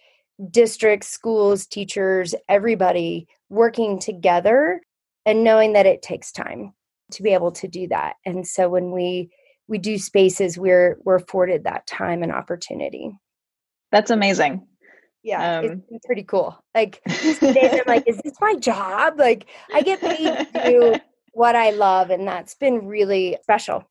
districts, 0.49 1.07
schools, 1.07 1.67
teachers, 1.67 2.33
everybody 2.49 3.27
working 3.49 3.99
together 3.99 4.81
and 5.25 5.43
knowing 5.43 5.73
that 5.73 5.85
it 5.85 6.01
takes 6.01 6.31
time 6.31 6.73
to 7.11 7.23
be 7.23 7.33
able 7.33 7.51
to 7.51 7.67
do 7.67 7.87
that. 7.89 8.15
And 8.25 8.47
so 8.47 8.69
when 8.69 8.91
we 8.91 9.29
we 9.67 9.77
do 9.77 9.97
spaces 9.97 10.57
we're 10.57 10.97
we're 11.03 11.15
afforded 11.15 11.63
that 11.63 11.87
time 11.87 12.23
and 12.23 12.31
opportunity. 12.31 13.11
That's 13.91 14.11
amazing. 14.11 14.67
Yeah, 15.23 15.59
um, 15.59 15.83
it's 15.89 16.05
pretty 16.05 16.23
cool. 16.23 16.63
Like 16.73 17.01
these 17.21 17.39
days 17.39 17.73
I'm 17.73 17.81
like, 17.87 18.07
is 18.07 18.17
this 18.23 18.33
my 18.41 18.55
job? 18.55 19.19
Like 19.19 19.47
I 19.73 19.81
get 19.81 20.01
paid 20.01 20.47
to 20.53 20.63
do 20.65 20.95
what 21.33 21.55
I 21.55 21.71
love, 21.71 22.09
and 22.09 22.27
that's 22.27 22.55
been 22.55 22.87
really 22.87 23.37
special. 23.43 23.83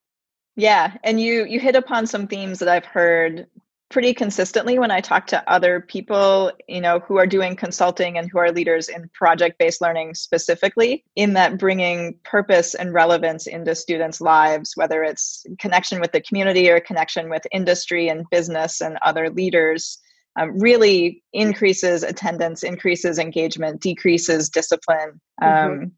Yeah, 0.57 0.97
and 1.05 1.21
you 1.21 1.45
you 1.45 1.61
hit 1.61 1.77
upon 1.77 2.07
some 2.07 2.27
themes 2.27 2.59
that 2.59 2.69
I've 2.69 2.85
heard 2.85 3.47
pretty 3.91 4.15
consistently 4.15 4.79
when 4.79 4.93
I 4.93 5.01
talk 5.01 5.27
to 5.27 5.51
other 5.51 5.81
people, 5.81 6.53
you 6.69 6.81
know, 6.81 7.01
who 7.01 7.19
are 7.19 7.27
doing 7.27 7.57
consulting 7.57 8.17
and 8.17 8.31
who 8.31 8.39
are 8.39 8.53
leaders 8.53 8.89
in 8.89 9.11
project-based 9.13 9.81
learning 9.81 10.15
specifically, 10.15 11.05
in 11.17 11.33
that 11.35 11.59
bringing 11.59 12.17
purpose 12.25 12.75
and 12.75 12.95
relevance 12.95 13.49
into 13.49 13.75
students' 13.75 14.21
lives, 14.21 14.73
whether 14.77 15.03
it's 15.03 15.45
connection 15.59 16.01
with 16.01 16.13
the 16.13 16.21
community 16.21 16.71
or 16.71 16.79
connection 16.79 17.29
with 17.29 17.43
industry 17.51 18.09
and 18.09 18.25
business 18.31 18.81
and 18.81 18.97
other 19.03 19.29
leaders. 19.29 19.99
Um, 20.39 20.59
really 20.59 21.23
increases 21.33 22.03
attendance, 22.05 22.63
increases 22.63 23.19
engagement, 23.19 23.81
decreases 23.81 24.49
discipline. 24.49 25.21
Mm-hmm. 25.43 25.73
Um, 25.73 25.93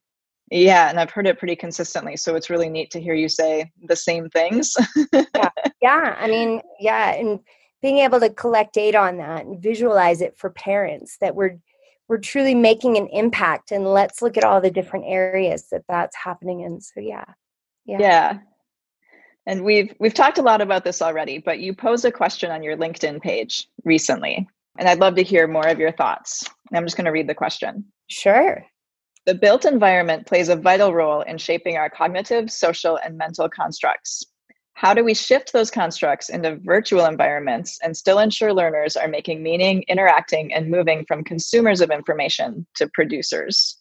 yeah, 0.50 0.88
and 0.88 0.98
I've 0.98 1.10
heard 1.10 1.26
it 1.26 1.38
pretty 1.38 1.56
consistently. 1.56 2.16
So 2.16 2.34
it's 2.34 2.50
really 2.50 2.68
neat 2.68 2.90
to 2.92 3.00
hear 3.00 3.14
you 3.14 3.28
say 3.28 3.70
the 3.82 3.96
same 3.96 4.28
things. 4.30 4.74
yeah. 5.12 5.48
yeah, 5.82 6.16
I 6.18 6.28
mean, 6.28 6.60
yeah, 6.80 7.12
and 7.12 7.40
being 7.82 7.98
able 7.98 8.20
to 8.20 8.30
collect 8.30 8.74
data 8.74 8.98
on 8.98 9.18
that 9.18 9.44
and 9.44 9.60
visualize 9.60 10.20
it 10.20 10.38
for 10.38 10.50
parents 10.50 11.18
that 11.20 11.34
we're 11.34 11.58
we're 12.08 12.18
truly 12.18 12.54
making 12.54 12.98
an 12.98 13.08
impact 13.08 13.72
and 13.72 13.86
let's 13.86 14.22
look 14.22 14.36
at 14.36 14.44
all 14.44 14.60
the 14.60 14.70
different 14.70 15.04
areas 15.08 15.68
that 15.70 15.82
that's 15.88 16.16
happening 16.16 16.60
in 16.60 16.80
so 16.80 17.00
yeah 17.00 17.24
yeah 17.86 17.98
yeah 17.98 18.38
and 19.46 19.64
we've 19.64 19.94
we've 19.98 20.14
talked 20.14 20.38
a 20.38 20.42
lot 20.42 20.60
about 20.60 20.84
this 20.84 21.02
already 21.02 21.38
but 21.38 21.58
you 21.58 21.74
posed 21.74 22.04
a 22.04 22.12
question 22.12 22.50
on 22.50 22.62
your 22.62 22.76
linkedin 22.76 23.20
page 23.20 23.68
recently 23.84 24.48
and 24.78 24.88
i'd 24.88 25.00
love 25.00 25.14
to 25.16 25.22
hear 25.22 25.46
more 25.46 25.68
of 25.68 25.78
your 25.78 25.92
thoughts. 25.92 26.48
I'm 26.74 26.84
just 26.84 26.96
going 26.96 27.04
to 27.04 27.12
read 27.12 27.28
the 27.28 27.34
question. 27.34 27.84
Sure. 28.08 28.64
The 29.26 29.34
built 29.34 29.64
environment 29.64 30.26
plays 30.26 30.48
a 30.48 30.56
vital 30.56 30.92
role 30.92 31.20
in 31.20 31.38
shaping 31.38 31.76
our 31.76 31.88
cognitive 31.88 32.50
social 32.50 32.98
and 33.04 33.16
mental 33.16 33.48
constructs. 33.48 34.24
How 34.74 34.94
do 34.94 35.04
we 35.04 35.14
shift 35.14 35.52
those 35.52 35.70
constructs 35.70 36.28
into 36.28 36.56
virtual 36.56 37.04
environments 37.04 37.78
and 37.82 37.96
still 37.96 38.18
ensure 38.18 38.52
learners 38.52 38.96
are 38.96 39.06
making 39.06 39.42
meaning, 39.42 39.84
interacting, 39.86 40.52
and 40.52 40.70
moving 40.70 41.04
from 41.06 41.24
consumers 41.24 41.80
of 41.80 41.90
information 41.90 42.66
to 42.76 42.88
producers? 42.92 43.76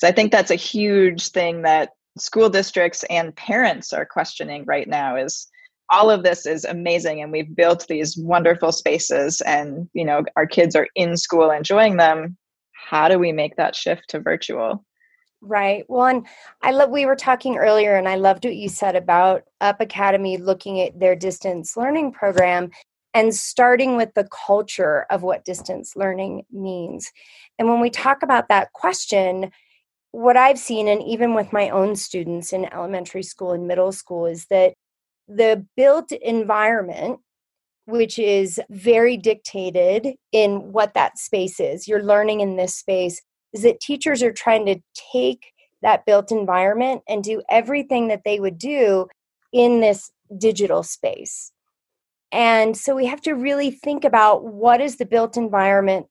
So 0.00 0.08
I 0.08 0.12
think 0.12 0.32
that's 0.32 0.50
a 0.50 0.56
huge 0.56 1.28
thing 1.28 1.62
that 1.62 1.90
school 2.18 2.48
districts 2.48 3.04
and 3.10 3.34
parents 3.36 3.92
are 3.92 4.06
questioning 4.06 4.64
right 4.66 4.88
now 4.88 5.16
is 5.16 5.48
all 5.90 6.10
of 6.10 6.22
this 6.22 6.46
is 6.46 6.64
amazing 6.64 7.22
and 7.22 7.32
we've 7.32 7.56
built 7.56 7.86
these 7.88 8.16
wonderful 8.16 8.72
spaces 8.72 9.40
and 9.42 9.88
you 9.94 10.04
know 10.04 10.22
our 10.36 10.46
kids 10.46 10.76
are 10.76 10.88
in 10.94 11.16
school 11.16 11.50
enjoying 11.50 11.96
them 11.96 12.36
how 12.72 13.08
do 13.08 13.18
we 13.18 13.32
make 13.32 13.56
that 13.56 13.74
shift 13.74 14.04
to 14.08 14.20
virtual 14.20 14.84
Right. 15.40 15.84
Well, 15.88 16.06
and 16.06 16.26
I 16.62 16.72
love, 16.72 16.90
we 16.90 17.06
were 17.06 17.14
talking 17.14 17.58
earlier, 17.58 17.94
and 17.94 18.08
I 18.08 18.16
loved 18.16 18.44
what 18.44 18.56
you 18.56 18.68
said 18.68 18.96
about 18.96 19.44
Up 19.60 19.80
Academy 19.80 20.36
looking 20.36 20.80
at 20.80 20.98
their 20.98 21.14
distance 21.14 21.76
learning 21.76 22.10
program 22.10 22.70
and 23.14 23.34
starting 23.34 23.96
with 23.96 24.12
the 24.14 24.28
culture 24.46 25.06
of 25.10 25.22
what 25.22 25.44
distance 25.44 25.94
learning 25.94 26.44
means. 26.50 27.10
And 27.58 27.68
when 27.68 27.80
we 27.80 27.88
talk 27.88 28.22
about 28.22 28.48
that 28.48 28.72
question, 28.72 29.52
what 30.18 30.36
I've 30.36 30.58
seen, 30.58 30.88
and 30.88 31.00
even 31.04 31.32
with 31.34 31.52
my 31.52 31.70
own 31.70 31.94
students 31.94 32.52
in 32.52 32.72
elementary 32.72 33.22
school 33.22 33.52
and 33.52 33.68
middle 33.68 33.92
school, 33.92 34.26
is 34.26 34.46
that 34.50 34.74
the 35.28 35.64
built 35.76 36.10
environment 36.10 37.20
which 37.86 38.18
is 38.18 38.60
very 38.68 39.16
dictated 39.16 40.14
in 40.30 40.72
what 40.72 40.92
that 40.92 41.18
space 41.18 41.58
is. 41.58 41.88
You're 41.88 42.02
learning 42.02 42.40
in 42.40 42.56
this 42.56 42.76
space 42.76 43.22
is 43.54 43.62
that 43.62 43.80
teachers 43.80 44.22
are 44.22 44.32
trying 44.32 44.66
to 44.66 44.78
take 45.12 45.52
that 45.80 46.04
built 46.04 46.30
environment 46.30 47.00
and 47.08 47.24
do 47.24 47.40
everything 47.48 48.08
that 48.08 48.24
they 48.26 48.40
would 48.40 48.58
do 48.58 49.06
in 49.54 49.80
this 49.80 50.10
digital 50.36 50.82
space. 50.82 51.50
And 52.30 52.76
so 52.76 52.94
we 52.94 53.06
have 53.06 53.22
to 53.22 53.32
really 53.32 53.70
think 53.70 54.04
about 54.04 54.44
what 54.44 54.82
is 54.82 54.96
the 54.96 55.06
built 55.06 55.38
environment 55.38 56.08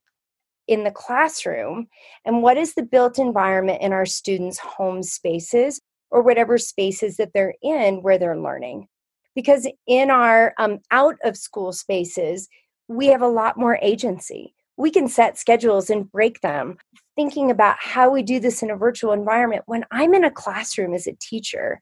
in 0.67 0.83
the 0.83 0.91
classroom 0.91 1.87
and 2.25 2.41
what 2.41 2.57
is 2.57 2.73
the 2.73 2.83
built 2.83 3.19
environment 3.19 3.81
in 3.81 3.93
our 3.93 4.05
students' 4.05 4.57
home 4.57 5.03
spaces 5.03 5.81
or 6.11 6.21
whatever 6.21 6.57
spaces 6.57 7.17
that 7.17 7.31
they're 7.33 7.55
in 7.61 8.01
where 8.01 8.17
they're 8.17 8.39
learning. 8.39 8.87
Because 9.35 9.67
in 9.87 10.09
our 10.09 10.53
um, 10.57 10.79
out 10.91 11.17
of 11.23 11.37
school 11.37 11.71
spaces, 11.71 12.47
we 12.87 13.07
have 13.07 13.21
a 13.21 13.27
lot 13.27 13.57
more 13.57 13.77
agency 13.81 14.55
we 14.77 14.91
can 14.91 15.07
set 15.07 15.37
schedules 15.37 15.89
and 15.89 16.09
break 16.11 16.41
them. 16.41 16.77
Thinking 17.15 17.49
about 17.49 17.77
how 17.79 18.11
we 18.11 18.21
do 18.21 18.39
this 18.39 18.61
in 18.61 18.69
a 18.69 18.77
virtual 18.77 19.11
environment. 19.11 19.63
When 19.65 19.83
I'm 19.89 20.13
in 20.13 20.23
a 20.23 20.31
classroom 20.31 20.93
as 20.93 21.07
a 21.07 21.17
teacher, 21.19 21.79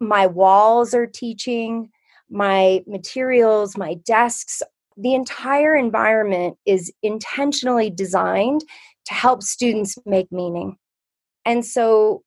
my 0.00 0.26
walls 0.26 0.94
are 0.94 1.06
teaching, 1.06 1.90
my 2.30 2.82
materials, 2.86 3.76
my 3.76 3.94
desks, 4.06 4.62
the 4.96 5.14
entire 5.14 5.74
environment 5.74 6.56
is 6.66 6.92
intentionally 7.02 7.90
designed 7.90 8.62
to 9.06 9.14
help 9.14 9.42
students 9.42 9.96
make 10.06 10.30
meaning. 10.30 10.76
And 11.44 11.64
so 11.64 12.22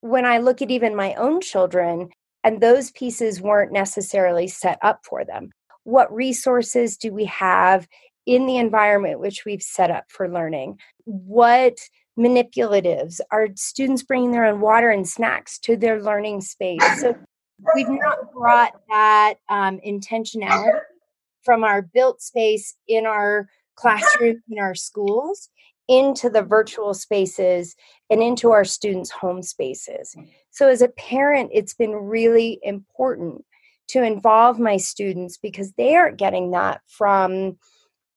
when 0.00 0.24
I 0.24 0.38
look 0.38 0.62
at 0.62 0.70
even 0.70 0.94
my 0.96 1.14
own 1.14 1.40
children, 1.40 2.10
and 2.42 2.60
those 2.60 2.90
pieces 2.92 3.40
weren't 3.40 3.72
necessarily 3.72 4.48
set 4.48 4.78
up 4.82 5.00
for 5.04 5.24
them, 5.24 5.50
what 5.84 6.12
resources 6.12 6.96
do 6.96 7.12
we 7.12 7.26
have 7.26 7.86
in 8.26 8.46
the 8.46 8.56
environment 8.56 9.20
which 9.20 9.44
we've 9.44 9.62
set 9.62 9.90
up 9.90 10.04
for 10.08 10.28
learning? 10.28 10.78
What 11.04 11.78
manipulatives 12.18 13.20
are 13.30 13.48
students 13.56 14.02
bringing 14.02 14.32
their 14.32 14.44
own 14.44 14.60
water 14.60 14.90
and 14.90 15.08
snacks 15.08 15.58
to 15.60 15.76
their 15.76 16.02
learning 16.02 16.42
space? 16.42 17.00
So 17.00 17.16
we've 17.74 17.88
not 17.88 18.32
brought 18.32 18.72
that 18.88 19.34
um, 19.48 19.80
intentionality 19.86 20.80
from 21.42 21.64
our 21.64 21.82
built 21.82 22.20
space 22.22 22.74
in 22.88 23.06
our 23.06 23.48
classroom 23.76 24.42
in 24.50 24.58
our 24.58 24.74
schools 24.74 25.48
into 25.88 26.30
the 26.30 26.42
virtual 26.42 26.94
spaces 26.94 27.74
and 28.08 28.22
into 28.22 28.52
our 28.52 28.64
students' 28.64 29.10
home 29.10 29.42
spaces. 29.42 30.14
So, 30.50 30.68
as 30.68 30.82
a 30.82 30.88
parent, 30.88 31.50
it's 31.52 31.74
been 31.74 31.92
really 31.92 32.60
important 32.62 33.44
to 33.88 34.04
involve 34.04 34.60
my 34.60 34.76
students 34.76 35.36
because 35.36 35.72
they 35.72 35.96
aren't 35.96 36.16
getting 36.16 36.52
that 36.52 36.80
from 36.86 37.58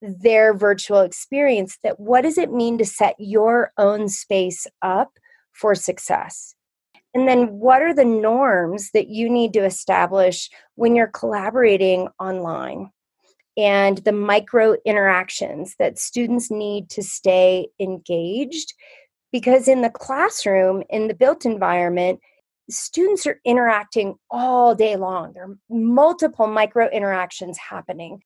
their 0.00 0.54
virtual 0.54 1.00
experience. 1.00 1.78
That 1.82 1.98
what 1.98 2.22
does 2.22 2.38
it 2.38 2.52
mean 2.52 2.78
to 2.78 2.84
set 2.84 3.16
your 3.18 3.72
own 3.76 4.08
space 4.08 4.68
up 4.82 5.18
for 5.52 5.74
success? 5.74 6.54
And 7.12 7.26
then, 7.26 7.58
what 7.58 7.82
are 7.82 7.94
the 7.94 8.04
norms 8.04 8.90
that 8.92 9.08
you 9.08 9.28
need 9.28 9.52
to 9.54 9.64
establish 9.64 10.48
when 10.76 10.94
you're 10.94 11.08
collaborating 11.08 12.08
online? 12.20 12.90
And 13.56 13.98
the 13.98 14.12
micro 14.12 14.76
interactions 14.84 15.76
that 15.78 15.98
students 15.98 16.50
need 16.50 16.90
to 16.90 17.02
stay 17.02 17.68
engaged. 17.80 18.74
Because 19.32 19.66
in 19.68 19.82
the 19.82 19.90
classroom, 19.90 20.82
in 20.90 21.08
the 21.08 21.14
built 21.14 21.44
environment, 21.44 22.20
students 22.70 23.26
are 23.26 23.40
interacting 23.44 24.14
all 24.30 24.74
day 24.74 24.96
long. 24.96 25.32
There 25.32 25.44
are 25.44 25.56
multiple 25.68 26.46
micro 26.46 26.88
interactions 26.90 27.58
happening 27.58 28.20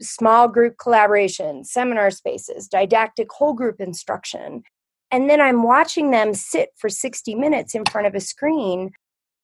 small 0.00 0.48
group 0.48 0.76
collaboration, 0.78 1.64
seminar 1.64 2.10
spaces, 2.10 2.68
didactic 2.68 3.30
whole 3.32 3.52
group 3.52 3.80
instruction. 3.80 4.62
And 5.10 5.28
then 5.28 5.40
I'm 5.40 5.62
watching 5.62 6.10
them 6.10 6.34
sit 6.34 6.70
for 6.76 6.88
60 6.88 7.34
minutes 7.34 7.74
in 7.74 7.84
front 7.90 8.06
of 8.06 8.14
a 8.14 8.20
screen 8.20 8.90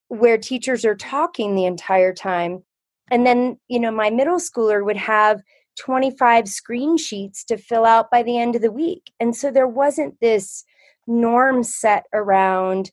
where 0.08 0.38
teachers 0.38 0.84
are 0.84 0.94
talking 0.94 1.54
the 1.54 1.64
entire 1.64 2.12
time 2.12 2.62
and 3.10 3.26
then 3.26 3.58
you 3.68 3.78
know 3.78 3.90
my 3.90 4.10
middle 4.10 4.38
schooler 4.38 4.84
would 4.84 4.96
have 4.96 5.42
25 5.78 6.48
screen 6.48 6.96
sheets 6.96 7.44
to 7.44 7.56
fill 7.56 7.84
out 7.84 8.10
by 8.10 8.22
the 8.22 8.38
end 8.38 8.54
of 8.54 8.62
the 8.62 8.72
week 8.72 9.12
and 9.20 9.34
so 9.34 9.50
there 9.50 9.68
wasn't 9.68 10.18
this 10.20 10.64
norm 11.06 11.62
set 11.62 12.04
around 12.12 12.90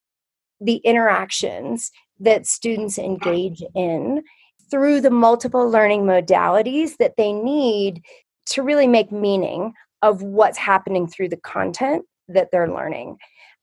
the 0.60 0.78
interactions 0.78 1.92
that 2.20 2.46
students 2.46 2.98
engage 2.98 3.64
in 3.76 4.24
through 4.70 5.02
the 5.02 5.10
multiple 5.10 5.70
learning 5.70 6.04
modalities 6.04 6.98
that 6.98 7.16
they 7.18 7.34
need 7.34 8.02
to 8.46 8.62
really 8.62 8.88
make 8.88 9.12
meaning 9.12 9.74
of 10.02 10.22
what's 10.22 10.58
happening 10.58 11.08
through 11.08 11.30
the 11.30 11.38
content 11.38 12.06
that 12.28 12.50
they're 12.52 12.72
learning. 12.72 13.18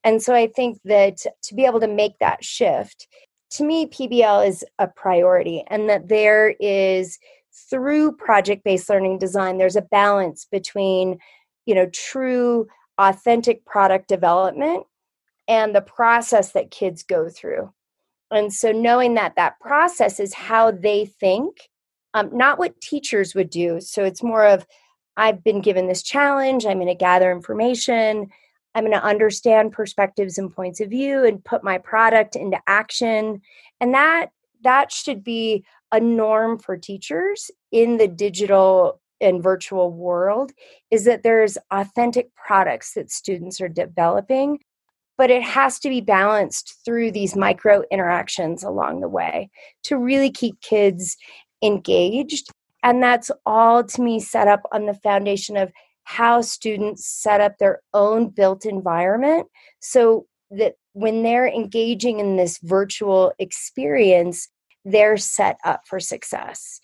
And 0.05 0.23
so 0.23 0.35
I 0.35 0.49
think 0.49 0.79
that 0.85 1.19
to 1.45 1.55
be 1.55 1.65
able 1.65 1.81
to 1.81 1.89
make 1.89 2.19
that 2.21 2.45
shift 2.45 3.09
to 3.51 3.65
me, 3.65 3.87
PBL 3.87 4.47
is 4.47 4.65
a 4.79 4.89
priority, 4.89 5.65
and 5.69 5.89
that 5.89 6.09
there 6.09 6.55
is 6.61 7.19
through 7.71 8.13
project 8.13 8.65
based 8.65 8.89
learning 8.89 9.19
design, 9.19 9.59
there's 9.59 9.77
a 9.77 9.83
balance 9.83 10.47
between, 10.51 11.19
you 11.67 11.75
know, 11.75 11.89
true, 11.93 12.67
authentic 12.99 13.65
product 13.65 14.09
development 14.09 14.85
and 15.47 15.75
the 15.75 15.81
process 15.81 16.53
that 16.53 16.71
kids 16.71 17.03
go 17.03 17.29
through. 17.29 17.73
And 18.31 18.53
so, 18.53 18.73
knowing 18.73 19.15
that 19.15 19.37
that 19.37 19.59
process 19.61 20.21
is 20.21 20.35
how 20.35 20.71
they 20.71 21.07
think, 21.07 21.71
um, 22.15 22.31
not 22.37 22.59
what 22.59 22.81
teachers 22.81 23.35
would 23.35 23.51
do. 23.51 23.81
So, 23.81 24.05
it's 24.05 24.23
more 24.23 24.47
of, 24.47 24.67
I've 25.17 25.43
been 25.43 25.63
given 25.63 25.89
this 25.89 26.03
challenge, 26.03 26.67
I'm 26.67 26.77
going 26.77 26.89
to 26.89 26.95
gather 26.95 27.33
information, 27.33 28.29
I'm 28.75 28.85
going 28.85 28.93
to 28.93 29.05
understand 29.05 29.73
perspectives 29.73 30.39
and 30.39 30.55
points 30.55 30.81
of 30.81 30.91
view 30.91 31.25
and 31.25 31.45
put 31.45 31.65
my 31.65 31.79
product 31.79 32.37
into 32.37 32.59
action. 32.67 33.41
And 33.81 33.95
that 33.95 34.31
that 34.63 34.93
should 34.93 35.25
be 35.25 35.65
a 35.93 36.01
norm 36.01 36.59
for 36.59 36.77
teachers 36.77 37.51
in 37.73 37.97
the 37.97 38.09
digital 38.09 39.01
and 39.21 39.43
virtual 39.43 39.93
world 39.93 40.53
is 40.91 41.05
that 41.05 41.23
there's 41.23 41.59
authentic 41.71 42.35
products 42.35 42.95
that 42.95 43.11
students 43.11 43.61
are 43.61 43.69
developing 43.69 44.61
but 45.17 45.31
it 45.31 45.43
has 45.43 45.81
to 45.81 45.89
be 45.89 46.01
balanced 46.01 46.77
through 46.85 47.11
these 47.11 47.35
micro 47.35 47.83
interactions 47.91 48.63
along 48.63 49.01
the 49.01 49.09
way 49.09 49.51
to 49.83 49.97
really 49.97 50.31
keep 50.31 50.61
kids 50.61 51.17
engaged 51.63 52.49
and 52.85 53.03
that's 53.03 53.31
all 53.45 53.83
to 53.83 54.01
me 54.01 54.21
set 54.21 54.47
up 54.47 54.63
on 54.73 54.87
the 54.87 54.95
foundation 54.95 55.57
of 55.57 55.73
how 56.09 56.41
students 56.41 57.05
set 57.05 57.39
up 57.39 57.59
their 57.59 57.83
own 57.93 58.31
built 58.31 58.65
environment 58.65 59.47
so 59.79 60.25
that 60.51 60.73
when 60.95 61.23
they're 61.23 61.47
engaging 61.47 62.19
in 62.19 62.37
this 62.37 62.57
virtual 62.63 63.35
experience, 63.39 64.49
they're 64.87 65.19
set 65.19 65.59
up 65.67 65.83
for 65.87 66.01
success. 66.01 66.81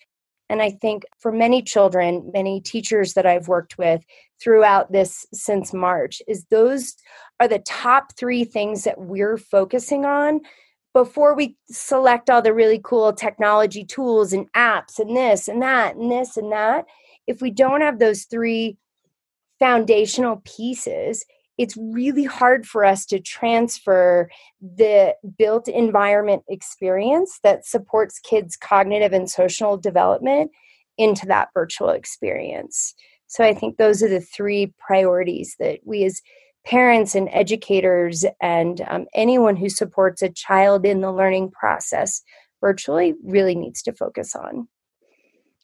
And 0.47 0.61
I 0.61 0.69
think 0.69 1.05
for 1.17 1.31
many 1.31 1.63
children, 1.63 2.29
many 2.35 2.61
teachers 2.61 3.15
that 3.15 3.25
I've 3.25 3.47
worked 3.47 3.79
with 3.79 4.03
throughout 4.39 4.91
this 4.91 5.25
since 5.33 5.73
March, 5.73 6.21
is 6.27 6.45
those 6.51 6.93
are 7.39 7.47
the 7.47 7.57
top 7.57 8.15
three 8.15 8.43
things 8.43 8.83
that 8.83 9.01
we're 9.01 9.39
focusing 9.39 10.05
on 10.05 10.41
before 10.93 11.35
we 11.35 11.57
select 11.71 12.29
all 12.29 12.43
the 12.43 12.53
really 12.53 12.79
cool 12.83 13.11
technology 13.11 13.85
tools 13.85 14.33
and 14.33 14.53
apps 14.53 14.99
and 14.99 15.17
this 15.17 15.47
and 15.47 15.63
that 15.63 15.95
and 15.95 16.11
this 16.11 16.37
and 16.37 16.51
that. 16.51 16.85
If 17.25 17.41
we 17.41 17.49
don't 17.49 17.81
have 17.81 17.97
those 17.97 18.25
three 18.25 18.77
foundational 19.59 20.41
pieces, 20.45 21.25
it's 21.57 21.77
really 21.77 22.25
hard 22.25 22.65
for 22.65 22.83
us 22.83 23.05
to 23.07 23.19
transfer 23.19 24.29
the 24.61 25.15
built 25.37 25.67
environment 25.67 26.43
experience 26.49 27.39
that 27.43 27.65
supports 27.65 28.19
kids' 28.19 28.57
cognitive 28.57 29.13
and 29.13 29.29
social 29.29 29.77
development 29.77 30.51
into 30.97 31.25
that 31.27 31.49
virtual 31.53 31.89
experience. 31.89 32.93
So 33.27 33.43
I 33.43 33.53
think 33.53 33.77
those 33.77 34.03
are 34.03 34.09
the 34.09 34.21
three 34.21 34.73
priorities 34.77 35.55
that 35.59 35.79
we 35.83 36.03
as 36.03 36.21
parents 36.65 37.15
and 37.15 37.29
educators 37.31 38.25
and 38.41 38.81
um, 38.87 39.05
anyone 39.13 39.55
who 39.55 39.69
supports 39.69 40.21
a 40.21 40.29
child 40.29 40.85
in 40.85 41.01
the 41.01 41.11
learning 41.11 41.51
process 41.51 42.21
virtually 42.59 43.13
really 43.23 43.55
needs 43.55 43.81
to 43.83 43.93
focus 43.93 44.35
on. 44.35 44.67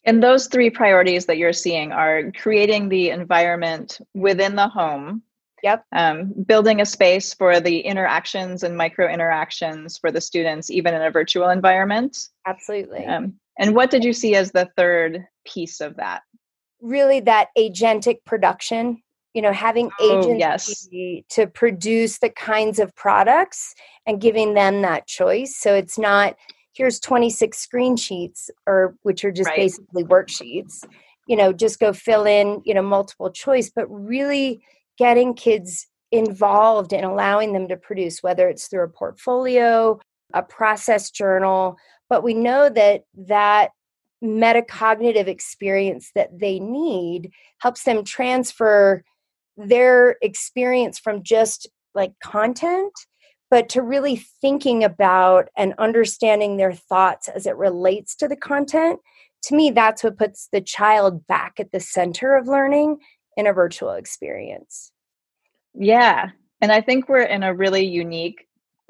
And 0.04 0.22
those 0.22 0.48
three 0.48 0.70
priorities 0.70 1.26
that 1.26 1.38
you're 1.38 1.52
seeing 1.52 1.92
are 1.92 2.32
creating 2.32 2.88
the 2.88 3.10
environment 3.10 4.00
within 4.14 4.56
the 4.56 4.68
home. 4.68 5.22
Yep. 5.62 5.84
Um, 5.92 6.32
building 6.44 6.80
a 6.80 6.84
space 6.84 7.34
for 7.34 7.60
the 7.60 7.80
interactions 7.80 8.64
and 8.64 8.76
micro 8.76 9.08
interactions 9.08 9.96
for 9.96 10.10
the 10.10 10.20
students, 10.20 10.70
even 10.70 10.92
in 10.92 11.02
a 11.02 11.10
virtual 11.10 11.50
environment. 11.50 12.18
Absolutely. 12.44 13.04
Um, 13.04 13.34
and 13.58 13.76
what 13.76 13.90
did 13.90 14.02
you 14.02 14.12
see 14.12 14.34
as 14.34 14.50
the 14.50 14.68
third 14.76 15.24
piece 15.44 15.80
of 15.80 15.96
that? 15.96 16.22
Really, 16.80 17.20
that 17.20 17.48
agentic 17.56 18.24
production. 18.24 19.02
You 19.34 19.40
know, 19.40 19.52
having 19.52 19.90
oh, 19.98 20.18
agency 20.18 21.24
yes. 21.26 21.34
to 21.36 21.46
produce 21.46 22.18
the 22.18 22.28
kinds 22.28 22.78
of 22.78 22.94
products 22.96 23.74
and 24.04 24.20
giving 24.20 24.52
them 24.52 24.82
that 24.82 25.06
choice. 25.06 25.56
So 25.56 25.74
it's 25.74 25.98
not 25.98 26.36
here's 26.74 26.98
26 27.00 27.58
screen 27.58 27.96
sheets 27.96 28.50
or 28.66 28.96
which 29.02 29.24
are 29.24 29.32
just 29.32 29.48
right. 29.48 29.56
basically 29.56 30.04
worksheets 30.04 30.84
you 31.28 31.36
know 31.36 31.52
just 31.52 31.78
go 31.78 31.92
fill 31.92 32.24
in 32.24 32.60
you 32.64 32.74
know 32.74 32.82
multiple 32.82 33.30
choice 33.30 33.70
but 33.74 33.86
really 33.88 34.62
getting 34.98 35.34
kids 35.34 35.86
involved 36.10 36.92
and 36.92 37.04
allowing 37.04 37.52
them 37.52 37.68
to 37.68 37.76
produce 37.76 38.22
whether 38.22 38.48
it's 38.48 38.68
through 38.68 38.84
a 38.84 38.88
portfolio 38.88 39.98
a 40.34 40.42
process 40.42 41.10
journal 41.10 41.76
but 42.08 42.22
we 42.22 42.34
know 42.34 42.68
that 42.68 43.04
that 43.14 43.70
metacognitive 44.22 45.26
experience 45.26 46.10
that 46.14 46.38
they 46.38 46.60
need 46.60 47.30
helps 47.58 47.82
them 47.84 48.04
transfer 48.04 49.02
their 49.56 50.16
experience 50.22 50.98
from 50.98 51.22
just 51.22 51.68
like 51.94 52.12
content 52.22 52.92
but 53.52 53.68
to 53.68 53.82
really 53.82 54.16
thinking 54.40 54.82
about 54.82 55.50
and 55.58 55.74
understanding 55.76 56.56
their 56.56 56.72
thoughts 56.72 57.28
as 57.28 57.46
it 57.46 57.54
relates 57.54 58.16
to 58.16 58.26
the 58.26 58.34
content 58.34 58.98
to 59.42 59.54
me 59.54 59.70
that's 59.70 60.02
what 60.02 60.16
puts 60.16 60.48
the 60.52 60.60
child 60.60 61.26
back 61.26 61.60
at 61.60 61.70
the 61.70 61.78
center 61.78 62.34
of 62.34 62.48
learning 62.48 62.96
in 63.36 63.46
a 63.46 63.52
virtual 63.52 63.92
experience. 63.92 64.90
Yeah 65.74 66.30
and 66.62 66.72
i 66.72 66.80
think 66.80 67.08
we're 67.08 67.20
in 67.20 67.42
a 67.42 67.54
really 67.54 67.84
unique 67.84 68.46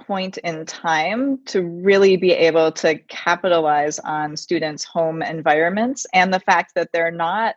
point 0.06 0.38
in 0.38 0.64
time 0.64 1.38
to 1.46 1.62
really 1.62 2.16
be 2.16 2.32
able 2.32 2.70
to 2.72 2.98
capitalize 3.08 3.98
on 4.00 4.36
students' 4.36 4.84
home 4.84 5.22
environments 5.22 6.06
and 6.12 6.32
the 6.32 6.40
fact 6.40 6.72
that 6.74 6.88
they're 6.92 7.10
not 7.10 7.54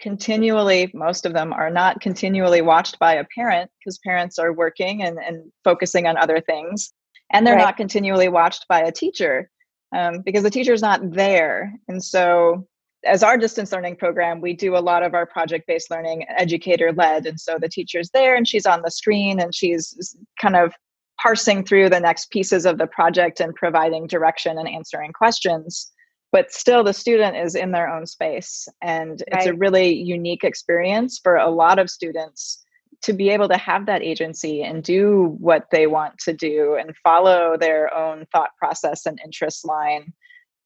continually, 0.00 0.90
most 0.94 1.26
of 1.26 1.32
them 1.32 1.52
are 1.52 1.70
not 1.70 2.00
continually 2.00 2.60
watched 2.60 2.98
by 2.98 3.14
a 3.14 3.24
parent 3.34 3.70
because 3.78 3.98
parents 3.98 4.38
are 4.38 4.52
working 4.52 5.02
and, 5.02 5.18
and 5.18 5.50
focusing 5.64 6.06
on 6.06 6.16
other 6.16 6.40
things. 6.40 6.92
And 7.32 7.46
they're 7.46 7.56
right. 7.56 7.64
not 7.64 7.76
continually 7.76 8.28
watched 8.28 8.66
by 8.68 8.80
a 8.80 8.92
teacher 8.92 9.50
um, 9.94 10.22
because 10.24 10.42
the 10.42 10.50
teacher's 10.50 10.82
not 10.82 11.12
there. 11.12 11.72
And 11.88 12.02
so 12.02 12.66
as 13.04 13.22
our 13.22 13.36
distance 13.36 13.72
learning 13.72 13.96
program, 13.96 14.40
we 14.40 14.52
do 14.52 14.76
a 14.76 14.78
lot 14.78 15.02
of 15.02 15.14
our 15.14 15.26
project 15.26 15.66
based 15.66 15.90
learning 15.90 16.26
educator 16.36 16.92
led. 16.92 17.26
And 17.26 17.38
so 17.38 17.58
the 17.58 17.68
teacher's 17.68 18.10
there 18.10 18.36
and 18.36 18.46
she's 18.46 18.66
on 18.66 18.82
the 18.82 18.90
screen 18.90 19.40
and 19.40 19.54
she's 19.54 20.16
kind 20.40 20.56
of 20.56 20.72
parsing 21.20 21.64
through 21.64 21.88
the 21.88 22.00
next 22.00 22.30
pieces 22.30 22.66
of 22.66 22.78
the 22.78 22.86
project 22.86 23.40
and 23.40 23.54
providing 23.54 24.06
direction 24.06 24.58
and 24.58 24.68
answering 24.68 25.12
questions. 25.12 25.92
But 26.32 26.52
still, 26.52 26.84
the 26.84 26.92
student 26.92 27.36
is 27.36 27.54
in 27.54 27.72
their 27.72 27.88
own 27.88 28.06
space. 28.06 28.68
And 28.82 29.22
it's 29.28 29.46
a 29.46 29.54
really 29.54 29.94
unique 29.94 30.44
experience 30.44 31.18
for 31.22 31.36
a 31.36 31.50
lot 31.50 31.78
of 31.78 31.88
students 31.88 32.62
to 33.02 33.12
be 33.12 33.30
able 33.30 33.48
to 33.48 33.56
have 33.56 33.86
that 33.86 34.02
agency 34.02 34.62
and 34.62 34.82
do 34.82 35.36
what 35.38 35.66
they 35.70 35.86
want 35.86 36.18
to 36.18 36.32
do 36.32 36.74
and 36.74 36.96
follow 37.04 37.56
their 37.56 37.94
own 37.94 38.26
thought 38.32 38.50
process 38.58 39.06
and 39.06 39.20
interest 39.24 39.66
line 39.66 40.12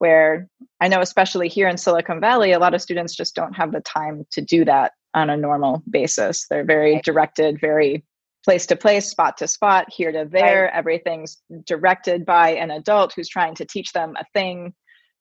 where 0.01 0.49
I 0.81 0.89
know, 0.89 1.01
especially 1.01 1.49
here 1.49 1.69
in 1.69 1.77
Silicon 1.77 2.21
Valley, 2.21 2.53
a 2.53 2.59
lot 2.59 2.73
of 2.73 2.81
students 2.81 3.15
just 3.15 3.35
don't 3.35 3.53
have 3.53 3.71
the 3.71 3.83
time 3.83 4.27
to 4.33 4.41
do 4.41 4.65
that 4.65 4.93
on 5.13 5.29
a 5.29 5.37
normal 5.37 5.83
basis. 5.91 6.47
They're 6.49 6.65
very 6.65 7.03
directed, 7.05 7.61
very 7.61 8.03
place 8.43 8.65
to 8.67 8.77
place, 8.77 9.11
spot 9.11 9.37
to 9.37 9.47
spot, 9.47 9.93
here 9.93 10.11
to 10.11 10.27
there. 10.31 10.65
Right. 10.65 10.73
Everything's 10.73 11.37
directed 11.67 12.25
by 12.25 12.53
an 12.53 12.71
adult 12.71 13.13
who's 13.13 13.29
trying 13.29 13.55
to 13.57 13.67
teach 13.67 13.93
them 13.93 14.15
a 14.19 14.25
thing, 14.33 14.73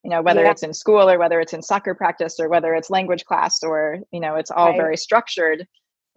you 0.03 0.09
know, 0.09 0.21
whether 0.21 0.43
yeah. 0.43 0.51
it's 0.51 0.63
in 0.63 0.73
school 0.73 1.09
or 1.09 1.19
whether 1.19 1.39
it's 1.39 1.53
in 1.53 1.61
soccer 1.61 1.93
practice 1.93 2.39
or 2.39 2.47
whether 2.47 2.73
it's 2.73 2.89
language 2.89 3.25
class 3.25 3.61
or, 3.63 3.99
you 4.11 4.19
know, 4.19 4.35
it's 4.35 4.51
all 4.51 4.69
right. 4.69 4.77
very 4.77 4.97
structured. 4.97 5.67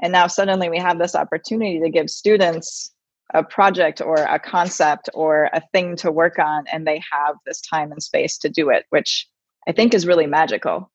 And 0.01 0.13
now 0.13 0.27
suddenly 0.27 0.69
we 0.69 0.79
have 0.79 0.99
this 0.99 1.15
opportunity 1.15 1.81
to 1.81 1.91
give 1.91 2.09
students 2.09 2.93
a 3.35 3.43
project 3.43 4.01
or 4.01 4.17
a 4.17 4.39
concept 4.39 5.09
or 5.15 5.49
a 5.53 5.63
thing 5.73 5.97
to 5.97 6.11
work 6.11 6.39
on 6.39 6.65
and 6.73 6.87
they 6.87 7.01
have 7.11 7.37
this 7.47 7.61
time 7.61 7.93
and 7.93 8.03
space 8.03 8.39
to 8.39 8.49
do 8.49 8.71
it 8.71 8.85
which 8.91 9.27
i 9.67 9.73
think 9.73 9.95
is 9.95 10.07
really 10.07 10.27
magical 10.27 10.91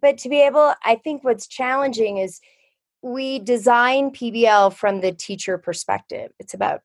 but 0.00 0.18
to 0.18 0.28
be 0.28 0.40
able 0.40 0.74
i 0.84 0.96
think 0.96 1.22
what's 1.22 1.46
challenging 1.46 2.18
is 2.18 2.40
we 3.02 3.38
design 3.38 4.10
pbl 4.10 4.72
from 4.72 5.00
the 5.00 5.12
teacher 5.12 5.56
perspective 5.56 6.32
it's 6.38 6.54
about 6.54 6.80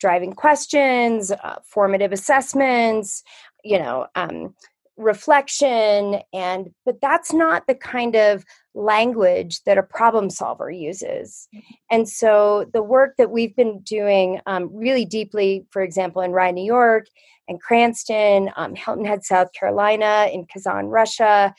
driving 0.00 0.32
questions 0.32 1.30
uh, 1.30 1.56
formative 1.64 2.12
assessments 2.12 3.22
you 3.64 3.78
know 3.78 4.06
um, 4.14 4.54
reflection 5.02 6.20
and 6.32 6.70
but 6.84 7.00
that's 7.00 7.32
not 7.32 7.66
the 7.66 7.74
kind 7.74 8.16
of 8.16 8.44
language 8.74 9.62
that 9.64 9.78
a 9.78 9.82
problem 9.82 10.30
solver 10.30 10.70
uses. 10.70 11.48
And 11.90 12.08
so 12.08 12.66
the 12.72 12.82
work 12.82 13.16
that 13.18 13.30
we've 13.30 13.54
been 13.54 13.80
doing 13.80 14.40
um, 14.46 14.70
really 14.72 15.04
deeply 15.04 15.66
for 15.70 15.82
example 15.82 16.22
in 16.22 16.32
rye 16.32 16.50
new 16.50 16.64
york 16.64 17.06
and 17.48 17.60
cranston 17.60 18.50
um, 18.56 18.74
hilton 18.74 19.04
head 19.04 19.24
south 19.24 19.52
carolina 19.52 20.28
in 20.32 20.46
kazan 20.46 20.86
russia 20.86 21.54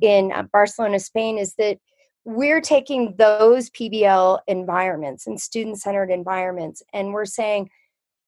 in 0.00 0.32
uh, 0.32 0.42
barcelona 0.52 1.00
spain 1.00 1.38
is 1.38 1.54
that 1.54 1.78
we're 2.24 2.60
taking 2.60 3.14
those 3.16 3.70
pbl 3.70 4.40
environments 4.46 5.26
and 5.26 5.40
student-centered 5.40 6.10
environments 6.10 6.82
and 6.92 7.12
we're 7.12 7.24
saying 7.24 7.70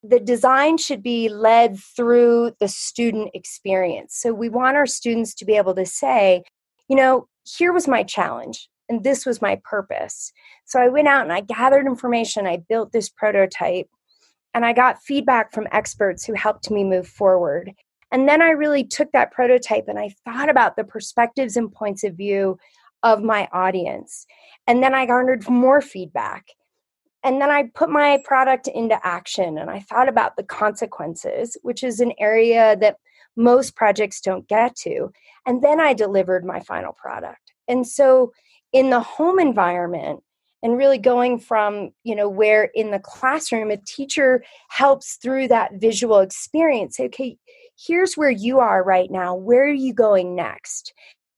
the 0.03 0.21
design 0.21 0.79
should 0.79 1.03
be 1.03 1.29
led 1.29 1.79
through 1.79 2.53
the 2.59 2.69
student 2.69 3.31
experience. 3.35 4.17
So 4.17 4.33
we 4.33 4.49
want 4.49 4.77
our 4.77 4.87
students 4.87 5.35
to 5.35 5.45
be 5.45 5.57
able 5.57 5.75
to 5.75 5.85
say, 5.85 6.43
you 6.89 6.97
know, 6.97 7.29
here 7.45 7.73
was 7.73 7.87
my 7.87 8.03
challenge 8.03 8.69
and 8.89 9.05
this 9.05 9.27
was 9.27 9.43
my 9.43 9.61
purpose. 9.63 10.33
So 10.65 10.81
I 10.81 10.89
went 10.89 11.09
out 11.09 11.23
and 11.23 11.33
I 11.33 11.41
gathered 11.41 11.87
information, 11.87 12.47
I 12.47 12.59
built 12.69 12.93
this 12.93 13.09
prototype, 13.09 13.89
and 14.55 14.65
I 14.65 14.73
got 14.73 15.03
feedback 15.03 15.53
from 15.53 15.69
experts 15.71 16.25
who 16.25 16.35
helped 16.35 16.71
me 16.71 16.83
move 16.83 17.07
forward. 17.07 17.73
And 18.11 18.29
then 18.29 18.43
I 18.43 18.51
really 18.51 18.83
took 18.83 19.13
that 19.13 19.31
prototype 19.31 19.85
and 19.87 19.99
I 19.99 20.15
thought 20.25 20.49
about 20.49 20.77
the 20.77 20.85
perspectives 20.85 21.57
and 21.57 21.73
points 21.73 22.03
of 22.03 22.17
view 22.17 22.59
of 23.03 23.23
my 23.23 23.49
audience. 23.53 24.27
And 24.67 24.83
then 24.83 24.95
I 24.95 25.07
garnered 25.07 25.49
more 25.49 25.81
feedback 25.81 26.47
and 27.23 27.41
then 27.41 27.51
I 27.51 27.65
put 27.75 27.91
my 27.91 28.23
product 28.25 28.69
into 28.69 28.99
action 29.07 29.59
and 29.59 29.71
I 29.71 29.81
thought 29.81 30.09
about 30.09 30.37
the 30.37 30.43
consequences, 30.43 31.57
which 31.63 31.83
is 31.83 32.01
an 32.01 32.13
area 32.19 32.77
that 32.81 32.97
most 33.37 33.77
projects 33.77 34.21
don't 34.21 34.49
get 34.49 34.75
to. 34.77 35.11
And 35.47 35.63
then 35.63 35.81
I 35.81 35.93
delivered 35.93 36.45
my 36.45 36.61
final 36.61 36.93
product. 36.93 37.53
And 37.69 37.87
so 37.87 38.33
in 38.73 38.91
the 38.91 39.01
home 39.01 39.39
environment, 39.39 40.23
and 40.63 40.77
really 40.77 40.99
going 40.99 41.39
from 41.39 41.91
you 42.05 42.15
know 42.15 42.29
where 42.29 42.65
in 42.75 42.91
the 42.91 42.99
classroom 42.99 43.71
a 43.71 43.77
teacher 43.79 44.45
helps 44.69 45.17
through 45.17 45.49
that 45.49 45.73
visual 45.75 46.21
experience 46.21 47.01
okay 47.01 47.39
here's 47.79 48.15
where 48.15 48.31
you 48.31 48.59
are 48.59 48.85
right 48.85 49.11
now 49.11 49.35
where 49.35 49.65
are 49.65 49.73
you 49.73 49.95
going 49.95 50.35
next 50.35 50.93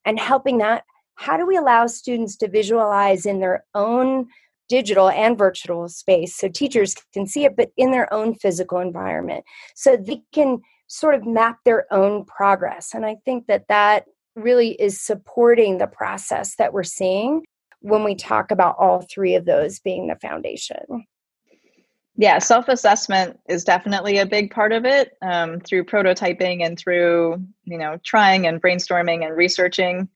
and 0.04 0.18
helping 0.18 0.58
that 0.58 0.82
how 1.14 1.36
do 1.36 1.46
we 1.46 1.56
allow 1.56 1.86
students 1.86 2.36
to 2.36 2.48
visualize 2.48 3.26
in 3.26 3.38
their 3.38 3.64
own 3.74 4.26
digital 4.72 5.10
and 5.10 5.36
virtual 5.36 5.86
space 5.86 6.34
so 6.34 6.48
teachers 6.48 6.94
can 7.12 7.26
see 7.26 7.44
it 7.44 7.54
but 7.58 7.68
in 7.76 7.90
their 7.90 8.10
own 8.10 8.34
physical 8.34 8.78
environment. 8.78 9.44
So 9.74 9.98
they 9.98 10.22
can 10.32 10.62
sort 10.86 11.14
of 11.14 11.26
map 11.26 11.58
their 11.66 11.84
own 11.92 12.24
progress 12.24 12.94
and 12.94 13.04
i 13.04 13.16
think 13.24 13.46
that 13.46 13.64
that 13.68 14.04
really 14.34 14.70
is 14.72 14.98
supporting 15.00 15.76
the 15.76 15.86
process 15.86 16.56
that 16.56 16.72
we're 16.72 16.82
seeing 16.82 17.42
when 17.80 18.02
we 18.02 18.14
talk 18.14 18.50
about 18.50 18.76
all 18.78 19.06
three 19.12 19.34
of 19.34 19.44
those 19.44 19.80
being 19.80 20.06
the 20.06 20.16
foundation. 20.16 21.06
Yeah 22.16 22.38
self-assessment 22.38 23.38
is 23.48 23.64
definitely 23.64 24.18
a 24.18 24.26
big 24.26 24.50
part 24.50 24.72
of 24.72 24.86
it 24.86 25.12
um, 25.22 25.60
through 25.60 25.84
prototyping 25.84 26.64
and 26.64 26.78
through 26.78 27.42
you 27.64 27.78
know 27.78 27.98
trying 28.04 28.46
and 28.46 28.62
brainstorming 28.62 29.26
and 29.26 29.36
researching 29.36 30.08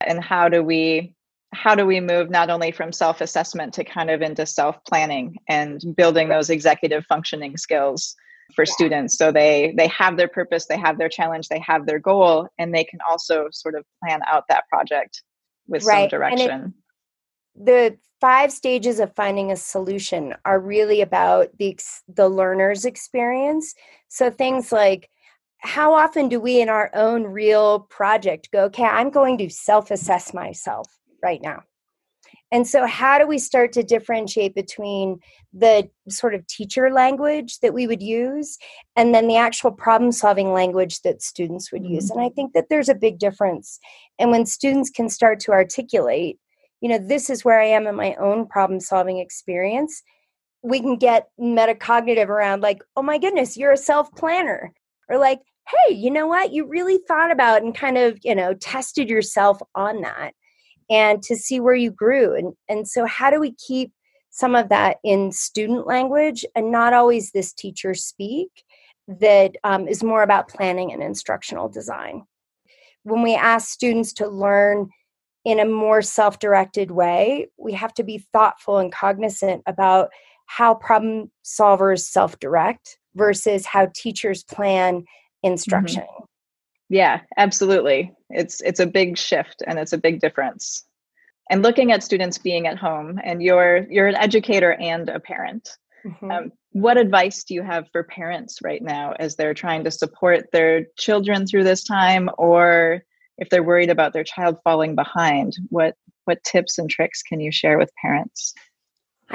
and 0.00 0.22
how 0.22 0.48
do 0.48 0.62
we 0.62 1.14
how 1.54 1.74
do 1.74 1.86
we 1.86 2.00
move 2.00 2.30
not 2.30 2.50
only 2.50 2.70
from 2.70 2.92
self 2.92 3.20
assessment 3.20 3.72
to 3.74 3.84
kind 3.84 4.10
of 4.10 4.22
into 4.22 4.46
self 4.46 4.76
planning 4.84 5.36
and 5.48 5.82
building 5.96 6.28
those 6.28 6.50
executive 6.50 7.04
functioning 7.06 7.56
skills 7.56 8.14
for 8.54 8.66
students? 8.66 9.16
So 9.16 9.32
they 9.32 9.74
they 9.76 9.88
have 9.88 10.16
their 10.16 10.28
purpose 10.28 10.66
they 10.66 10.78
have 10.78 10.98
their 10.98 11.08
challenge 11.08 11.48
they 11.48 11.60
have 11.60 11.86
their 11.86 11.98
goal 11.98 12.48
and 12.58 12.74
they 12.74 12.84
can 12.84 12.98
also 13.08 13.48
sort 13.52 13.74
of 13.74 13.84
plan 14.02 14.20
out 14.28 14.44
that 14.48 14.68
project 14.68 15.22
with 15.66 15.84
right. 15.84 16.10
some 16.10 16.18
direction. 16.18 16.74
It, 17.56 17.64
the 17.64 17.98
five 18.20 18.50
stages 18.52 19.00
of 19.00 19.14
finding 19.14 19.52
a 19.52 19.56
solution 19.56 20.34
are 20.44 20.60
really 20.60 21.00
about 21.00 21.56
the 21.58 21.78
the 22.08 22.28
learner's 22.28 22.84
experience. 22.84 23.74
So 24.08 24.30
things 24.30 24.72
like 24.72 25.08
how 25.64 25.94
often 25.94 26.28
do 26.28 26.38
we 26.38 26.60
in 26.60 26.68
our 26.68 26.90
own 26.94 27.24
real 27.24 27.80
project 27.80 28.50
go 28.52 28.64
okay 28.64 28.84
i'm 28.84 29.08
going 29.08 29.38
to 29.38 29.48
self 29.48 29.90
assess 29.90 30.34
myself 30.34 30.86
right 31.24 31.40
now. 31.42 31.64
And 32.52 32.66
so, 32.66 32.86
how 32.86 33.18
do 33.18 33.26
we 33.26 33.38
start 33.38 33.72
to 33.72 33.82
differentiate 33.82 34.54
between 34.54 35.18
the 35.52 35.88
sort 36.08 36.34
of 36.34 36.46
teacher 36.46 36.90
language 36.92 37.58
that 37.60 37.74
we 37.74 37.86
would 37.86 38.02
use 38.02 38.58
and 38.96 39.14
then 39.14 39.26
the 39.26 39.36
actual 39.36 39.72
problem 39.72 40.12
solving 40.12 40.52
language 40.52 41.00
that 41.02 41.22
students 41.22 41.72
would 41.72 41.84
use? 41.84 42.10
Mm-hmm. 42.10 42.18
And 42.18 42.26
I 42.26 42.34
think 42.34 42.52
that 42.52 42.66
there's 42.70 42.88
a 42.88 42.94
big 42.94 43.18
difference. 43.18 43.80
And 44.18 44.30
when 44.30 44.46
students 44.46 44.90
can 44.90 45.08
start 45.08 45.40
to 45.40 45.52
articulate, 45.52 46.38
you 46.80 46.88
know, 46.88 46.98
this 46.98 47.30
is 47.30 47.44
where 47.44 47.60
I 47.60 47.66
am 47.66 47.86
in 47.86 47.96
my 47.96 48.14
own 48.20 48.46
problem 48.46 48.78
solving 48.78 49.18
experience, 49.18 50.02
we 50.62 50.80
can 50.80 50.96
get 50.96 51.28
metacognitive 51.40 52.28
around, 52.28 52.62
like, 52.62 52.82
oh 52.96 53.02
my 53.02 53.18
goodness, 53.18 53.56
you're 53.56 53.72
a 53.72 53.76
self 53.76 54.14
planner. 54.14 54.72
Or 55.08 55.18
like, 55.18 55.40
hey, 55.68 55.94
you 55.94 56.10
know 56.10 56.26
what? 56.26 56.52
You 56.52 56.66
really 56.66 56.98
thought 57.08 57.30
about 57.30 57.62
and 57.62 57.74
kind 57.74 57.98
of, 57.98 58.18
you 58.22 58.34
know, 58.34 58.54
tested 58.54 59.10
yourself 59.10 59.60
on 59.74 60.02
that 60.02 60.34
and 60.90 61.22
to 61.22 61.36
see 61.36 61.60
where 61.60 61.74
you 61.74 61.90
grew. 61.90 62.34
And, 62.34 62.54
and 62.68 62.88
so, 62.88 63.06
how 63.06 63.30
do 63.30 63.40
we 63.40 63.54
keep 63.54 63.92
some 64.30 64.54
of 64.54 64.68
that 64.68 64.98
in 65.04 65.32
student 65.32 65.86
language 65.86 66.44
and 66.54 66.72
not 66.72 66.92
always 66.92 67.30
this 67.30 67.52
teacher 67.52 67.94
speak 67.94 68.48
that 69.06 69.56
um, 69.64 69.86
is 69.86 70.02
more 70.02 70.22
about 70.22 70.48
planning 70.48 70.92
and 70.92 71.02
instructional 71.02 71.68
design? 71.68 72.24
When 73.02 73.22
we 73.22 73.34
ask 73.34 73.68
students 73.68 74.12
to 74.14 74.28
learn 74.28 74.88
in 75.44 75.60
a 75.60 75.66
more 75.66 76.02
self 76.02 76.38
directed 76.38 76.90
way, 76.90 77.48
we 77.58 77.72
have 77.74 77.94
to 77.94 78.02
be 78.02 78.26
thoughtful 78.32 78.78
and 78.78 78.92
cognizant 78.92 79.62
about 79.66 80.10
how 80.46 80.74
problem 80.74 81.30
solvers 81.44 82.00
self 82.00 82.38
direct 82.38 82.98
versus 83.14 83.66
how 83.66 83.88
teachers 83.94 84.42
plan 84.42 85.00
mm-hmm. 85.00 85.52
instruction. 85.52 86.02
Mm-hmm. 86.02 86.24
Yeah, 86.94 87.22
absolutely. 87.36 88.14
It's 88.30 88.60
it's 88.60 88.78
a 88.78 88.86
big 88.86 89.18
shift 89.18 89.64
and 89.66 89.80
it's 89.80 89.92
a 89.92 89.98
big 89.98 90.20
difference. 90.20 90.84
And 91.50 91.60
looking 91.60 91.90
at 91.90 92.04
students 92.04 92.38
being 92.38 92.68
at 92.68 92.78
home 92.78 93.18
and 93.24 93.42
you're 93.42 93.78
you're 93.90 94.06
an 94.06 94.14
educator 94.14 94.74
and 94.74 95.08
a 95.08 95.18
parent. 95.18 95.68
Mm-hmm. 96.06 96.30
Um, 96.30 96.52
what 96.70 96.96
advice 96.96 97.42
do 97.42 97.54
you 97.54 97.64
have 97.64 97.88
for 97.90 98.04
parents 98.04 98.60
right 98.62 98.80
now 98.80 99.12
as 99.18 99.34
they're 99.34 99.54
trying 99.54 99.82
to 99.82 99.90
support 99.90 100.52
their 100.52 100.86
children 100.96 101.48
through 101.48 101.64
this 101.64 101.82
time, 101.82 102.30
or 102.38 103.02
if 103.38 103.50
they're 103.50 103.64
worried 103.64 103.90
about 103.90 104.12
their 104.12 104.22
child 104.22 104.58
falling 104.62 104.94
behind? 104.94 105.56
What 105.70 105.96
what 106.26 106.44
tips 106.44 106.78
and 106.78 106.88
tricks 106.88 107.24
can 107.24 107.40
you 107.40 107.50
share 107.50 107.76
with 107.76 107.90
parents? 108.00 108.54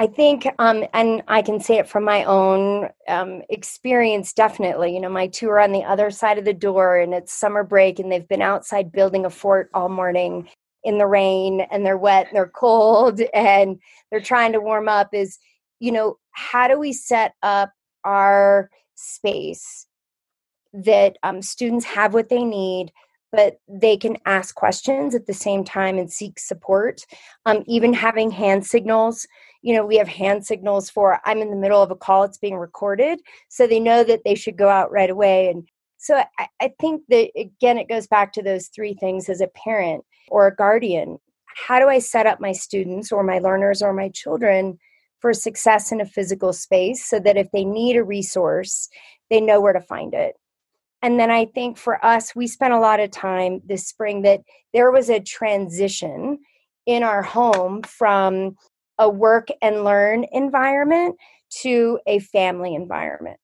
I 0.00 0.06
think, 0.06 0.46
um, 0.58 0.86
and 0.94 1.22
I 1.28 1.42
can 1.42 1.60
say 1.60 1.76
it 1.76 1.86
from 1.86 2.04
my 2.04 2.24
own 2.24 2.88
um, 3.06 3.42
experience, 3.50 4.32
definitely. 4.32 4.94
You 4.94 5.00
know, 5.00 5.10
my 5.10 5.26
two 5.26 5.50
are 5.50 5.60
on 5.60 5.72
the 5.72 5.84
other 5.84 6.10
side 6.10 6.38
of 6.38 6.46
the 6.46 6.54
door 6.54 6.96
and 6.96 7.12
it's 7.12 7.34
summer 7.34 7.62
break 7.62 7.98
and 7.98 8.10
they've 8.10 8.26
been 8.26 8.40
outside 8.40 8.92
building 8.92 9.26
a 9.26 9.30
fort 9.30 9.68
all 9.74 9.90
morning 9.90 10.48
in 10.84 10.96
the 10.96 11.06
rain 11.06 11.60
and 11.70 11.84
they're 11.84 11.98
wet 11.98 12.28
and 12.28 12.34
they're 12.34 12.48
cold 12.48 13.20
and 13.34 13.78
they're 14.10 14.22
trying 14.22 14.52
to 14.52 14.60
warm 14.62 14.88
up. 14.88 15.10
Is, 15.12 15.38
you 15.80 15.92
know, 15.92 16.16
how 16.30 16.66
do 16.66 16.78
we 16.78 16.94
set 16.94 17.34
up 17.42 17.70
our 18.02 18.70
space 18.94 19.86
that 20.72 21.18
um, 21.22 21.42
students 21.42 21.84
have 21.84 22.14
what 22.14 22.30
they 22.30 22.42
need 22.42 22.90
but 23.32 23.58
they 23.68 23.96
can 23.96 24.16
ask 24.26 24.54
questions 24.54 25.14
at 25.14 25.26
the 25.26 25.34
same 25.34 25.64
time 25.64 25.98
and 25.98 26.12
seek 26.12 26.38
support. 26.38 27.02
Um, 27.46 27.62
even 27.66 27.92
having 27.92 28.30
hand 28.30 28.66
signals, 28.66 29.26
you 29.62 29.74
know, 29.74 29.84
we 29.84 29.96
have 29.96 30.08
hand 30.08 30.46
signals 30.46 30.90
for 30.90 31.20
I'm 31.24 31.38
in 31.38 31.50
the 31.50 31.56
middle 31.56 31.82
of 31.82 31.90
a 31.90 31.96
call, 31.96 32.24
it's 32.24 32.38
being 32.38 32.56
recorded, 32.56 33.20
so 33.48 33.66
they 33.66 33.80
know 33.80 34.02
that 34.04 34.22
they 34.24 34.34
should 34.34 34.56
go 34.56 34.68
out 34.68 34.90
right 34.90 35.10
away. 35.10 35.48
And 35.48 35.68
so 35.98 36.22
I, 36.38 36.48
I 36.60 36.72
think 36.80 37.02
that 37.08 37.30
again, 37.36 37.78
it 37.78 37.88
goes 37.88 38.06
back 38.06 38.32
to 38.32 38.42
those 38.42 38.68
three 38.68 38.94
things 38.94 39.28
as 39.28 39.40
a 39.40 39.48
parent 39.48 40.04
or 40.28 40.46
a 40.46 40.54
guardian. 40.54 41.18
How 41.68 41.78
do 41.78 41.88
I 41.88 41.98
set 41.98 42.26
up 42.26 42.40
my 42.40 42.52
students 42.52 43.12
or 43.12 43.22
my 43.22 43.38
learners 43.38 43.82
or 43.82 43.92
my 43.92 44.08
children 44.08 44.78
for 45.20 45.34
success 45.34 45.92
in 45.92 46.00
a 46.00 46.06
physical 46.06 46.52
space 46.52 47.04
so 47.04 47.20
that 47.20 47.36
if 47.36 47.50
they 47.52 47.64
need 47.64 47.96
a 47.96 48.04
resource, 48.04 48.88
they 49.28 49.40
know 49.40 49.60
where 49.60 49.74
to 49.74 49.80
find 49.80 50.14
it? 50.14 50.36
And 51.02 51.18
then 51.18 51.30
I 51.30 51.46
think 51.46 51.78
for 51.78 52.04
us, 52.04 52.34
we 52.34 52.46
spent 52.46 52.74
a 52.74 52.80
lot 52.80 53.00
of 53.00 53.10
time 53.10 53.60
this 53.64 53.86
spring 53.86 54.22
that 54.22 54.40
there 54.72 54.90
was 54.90 55.08
a 55.08 55.20
transition 55.20 56.38
in 56.86 57.02
our 57.02 57.22
home 57.22 57.82
from 57.82 58.56
a 58.98 59.08
work 59.08 59.48
and 59.62 59.84
learn 59.84 60.26
environment 60.32 61.16
to 61.62 61.98
a 62.06 62.18
family 62.18 62.74
environment. 62.74 63.38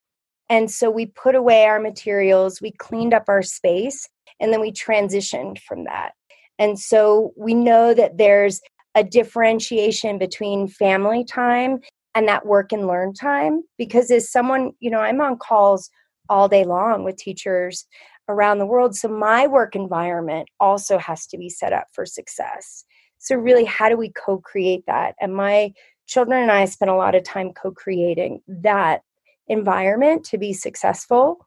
And 0.49 0.71
so 0.71 0.91
we 0.91 1.07
put 1.07 1.35
away 1.35 1.65
our 1.65 1.81
materials, 1.81 2.61
we 2.61 2.73
cleaned 2.73 3.15
up 3.15 3.25
our 3.29 3.43
space, 3.43 4.09
and 4.39 4.53
then 4.53 4.61
we 4.61 4.71
transitioned 4.71 5.59
from 5.61 5.85
that. 5.85 6.13
And 6.59 6.79
so 6.79 7.33
we 7.37 7.55
know 7.55 7.95
that 7.95 8.19
there's 8.19 8.61
a 8.95 9.03
differentiation 9.03 10.19
between 10.19 10.69
family 10.69 11.25
time 11.25 11.81
and 12.15 12.29
that 12.29 12.47
work 12.47 12.73
and 12.73 12.87
learn 12.87 13.13
time 13.13 13.63
because 13.77 14.11
as 14.11 14.31
someone, 14.31 14.73
you 14.81 14.91
know, 14.91 15.01
I'm 15.01 15.21
on 15.21 15.37
calls 15.37 15.91
all 16.29 16.49
day 16.49 16.65
long 16.65 17.05
with 17.05 17.17
teachers 17.17 17.87
around 18.29 18.59
the 18.59 18.67
world. 18.67 18.97
So 18.97 19.09
my 19.09 19.47
work 19.47 19.77
environment 19.77 20.49
also 20.61 20.99
has 20.99 21.27
to 21.29 21.39
be 21.39 21.49
set 21.49 21.73
up 21.73 21.87
for 21.93 22.05
success. 22.05 22.85
So, 23.19 23.37
really, 23.37 23.65
how 23.65 23.89
do 23.89 23.97
we 23.97 24.11
co 24.11 24.39
create 24.39 24.85
that? 24.87 25.15
And 25.21 25.35
my 25.35 25.73
children 26.07 26.43
and 26.43 26.51
I 26.51 26.65
spent 26.67 26.91
a 26.91 26.97
lot 26.97 27.15
of 27.15 27.25
time 27.25 27.53
co 27.53 27.71
creating 27.71 28.43
that 28.47 29.03
environment 29.49 30.25
to 30.27 30.39
be 30.39 30.53
successful, 30.53 31.47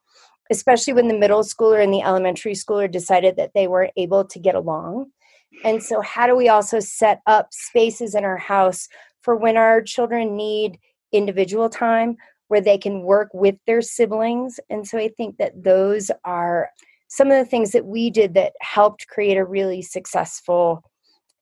especially 0.51 0.93
when 0.93 1.07
the 1.07 1.17
middle 1.17 1.41
schooler 1.41 1.81
and 1.83 1.93
the 1.93 2.01
elementary 2.01 2.53
schooler 2.53 2.91
decided 2.91 3.35
that 3.37 3.51
they 3.53 3.67
weren't 3.67 3.93
able 3.97 4.25
to 4.25 4.39
get 4.39 4.55
along. 4.55 5.11
And 5.63 5.81
so, 5.83 6.01
how 6.01 6.27
do 6.27 6.35
we 6.35 6.49
also 6.49 6.79
set 6.79 7.21
up 7.27 7.53
spaces 7.53 8.15
in 8.15 8.23
our 8.23 8.37
house 8.37 8.87
for 9.21 9.35
when 9.35 9.57
our 9.57 9.81
children 9.81 10.35
need 10.35 10.79
individual 11.11 11.69
time 11.69 12.17
where 12.49 12.61
they 12.61 12.77
can 12.77 13.03
work 13.03 13.29
with 13.33 13.55
their 13.65 13.81
siblings. 13.81 14.59
And 14.69 14.85
so 14.85 14.97
I 14.97 15.07
think 15.07 15.37
that 15.37 15.63
those 15.63 16.11
are 16.25 16.69
some 17.07 17.31
of 17.31 17.37
the 17.37 17.49
things 17.49 17.71
that 17.71 17.85
we 17.85 18.09
did 18.09 18.33
that 18.33 18.53
helped 18.61 19.07
create 19.07 19.37
a 19.37 19.45
really 19.45 19.81
successful 19.81 20.83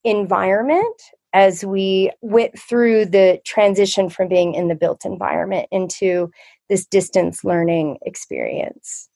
environment 0.04 1.02
as 1.34 1.66
we 1.66 2.12
went 2.22 2.58
through 2.58 3.06
the 3.06 3.40
transition 3.46 4.10
from 4.10 4.28
being 4.28 4.54
in 4.54 4.70
the 4.70 4.76
built 4.76 5.06
environment 5.06 5.68
into 5.72 6.32
this 6.70 6.86
distance 6.86 7.44
learning 7.44 7.98
experience. 8.04 9.10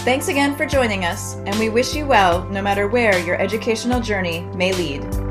Thanks 0.06 0.28
again 0.28 0.54
for 0.54 0.66
joining 0.66 1.04
us, 1.04 1.34
and 1.34 1.58
we 1.58 1.68
wish 1.68 1.92
you 1.92 2.06
well 2.06 2.48
no 2.48 2.62
matter 2.62 2.86
where 2.86 3.18
your 3.18 3.34
educational 3.40 4.00
journey 4.00 4.42
may 4.54 4.72
lead. 4.72 5.25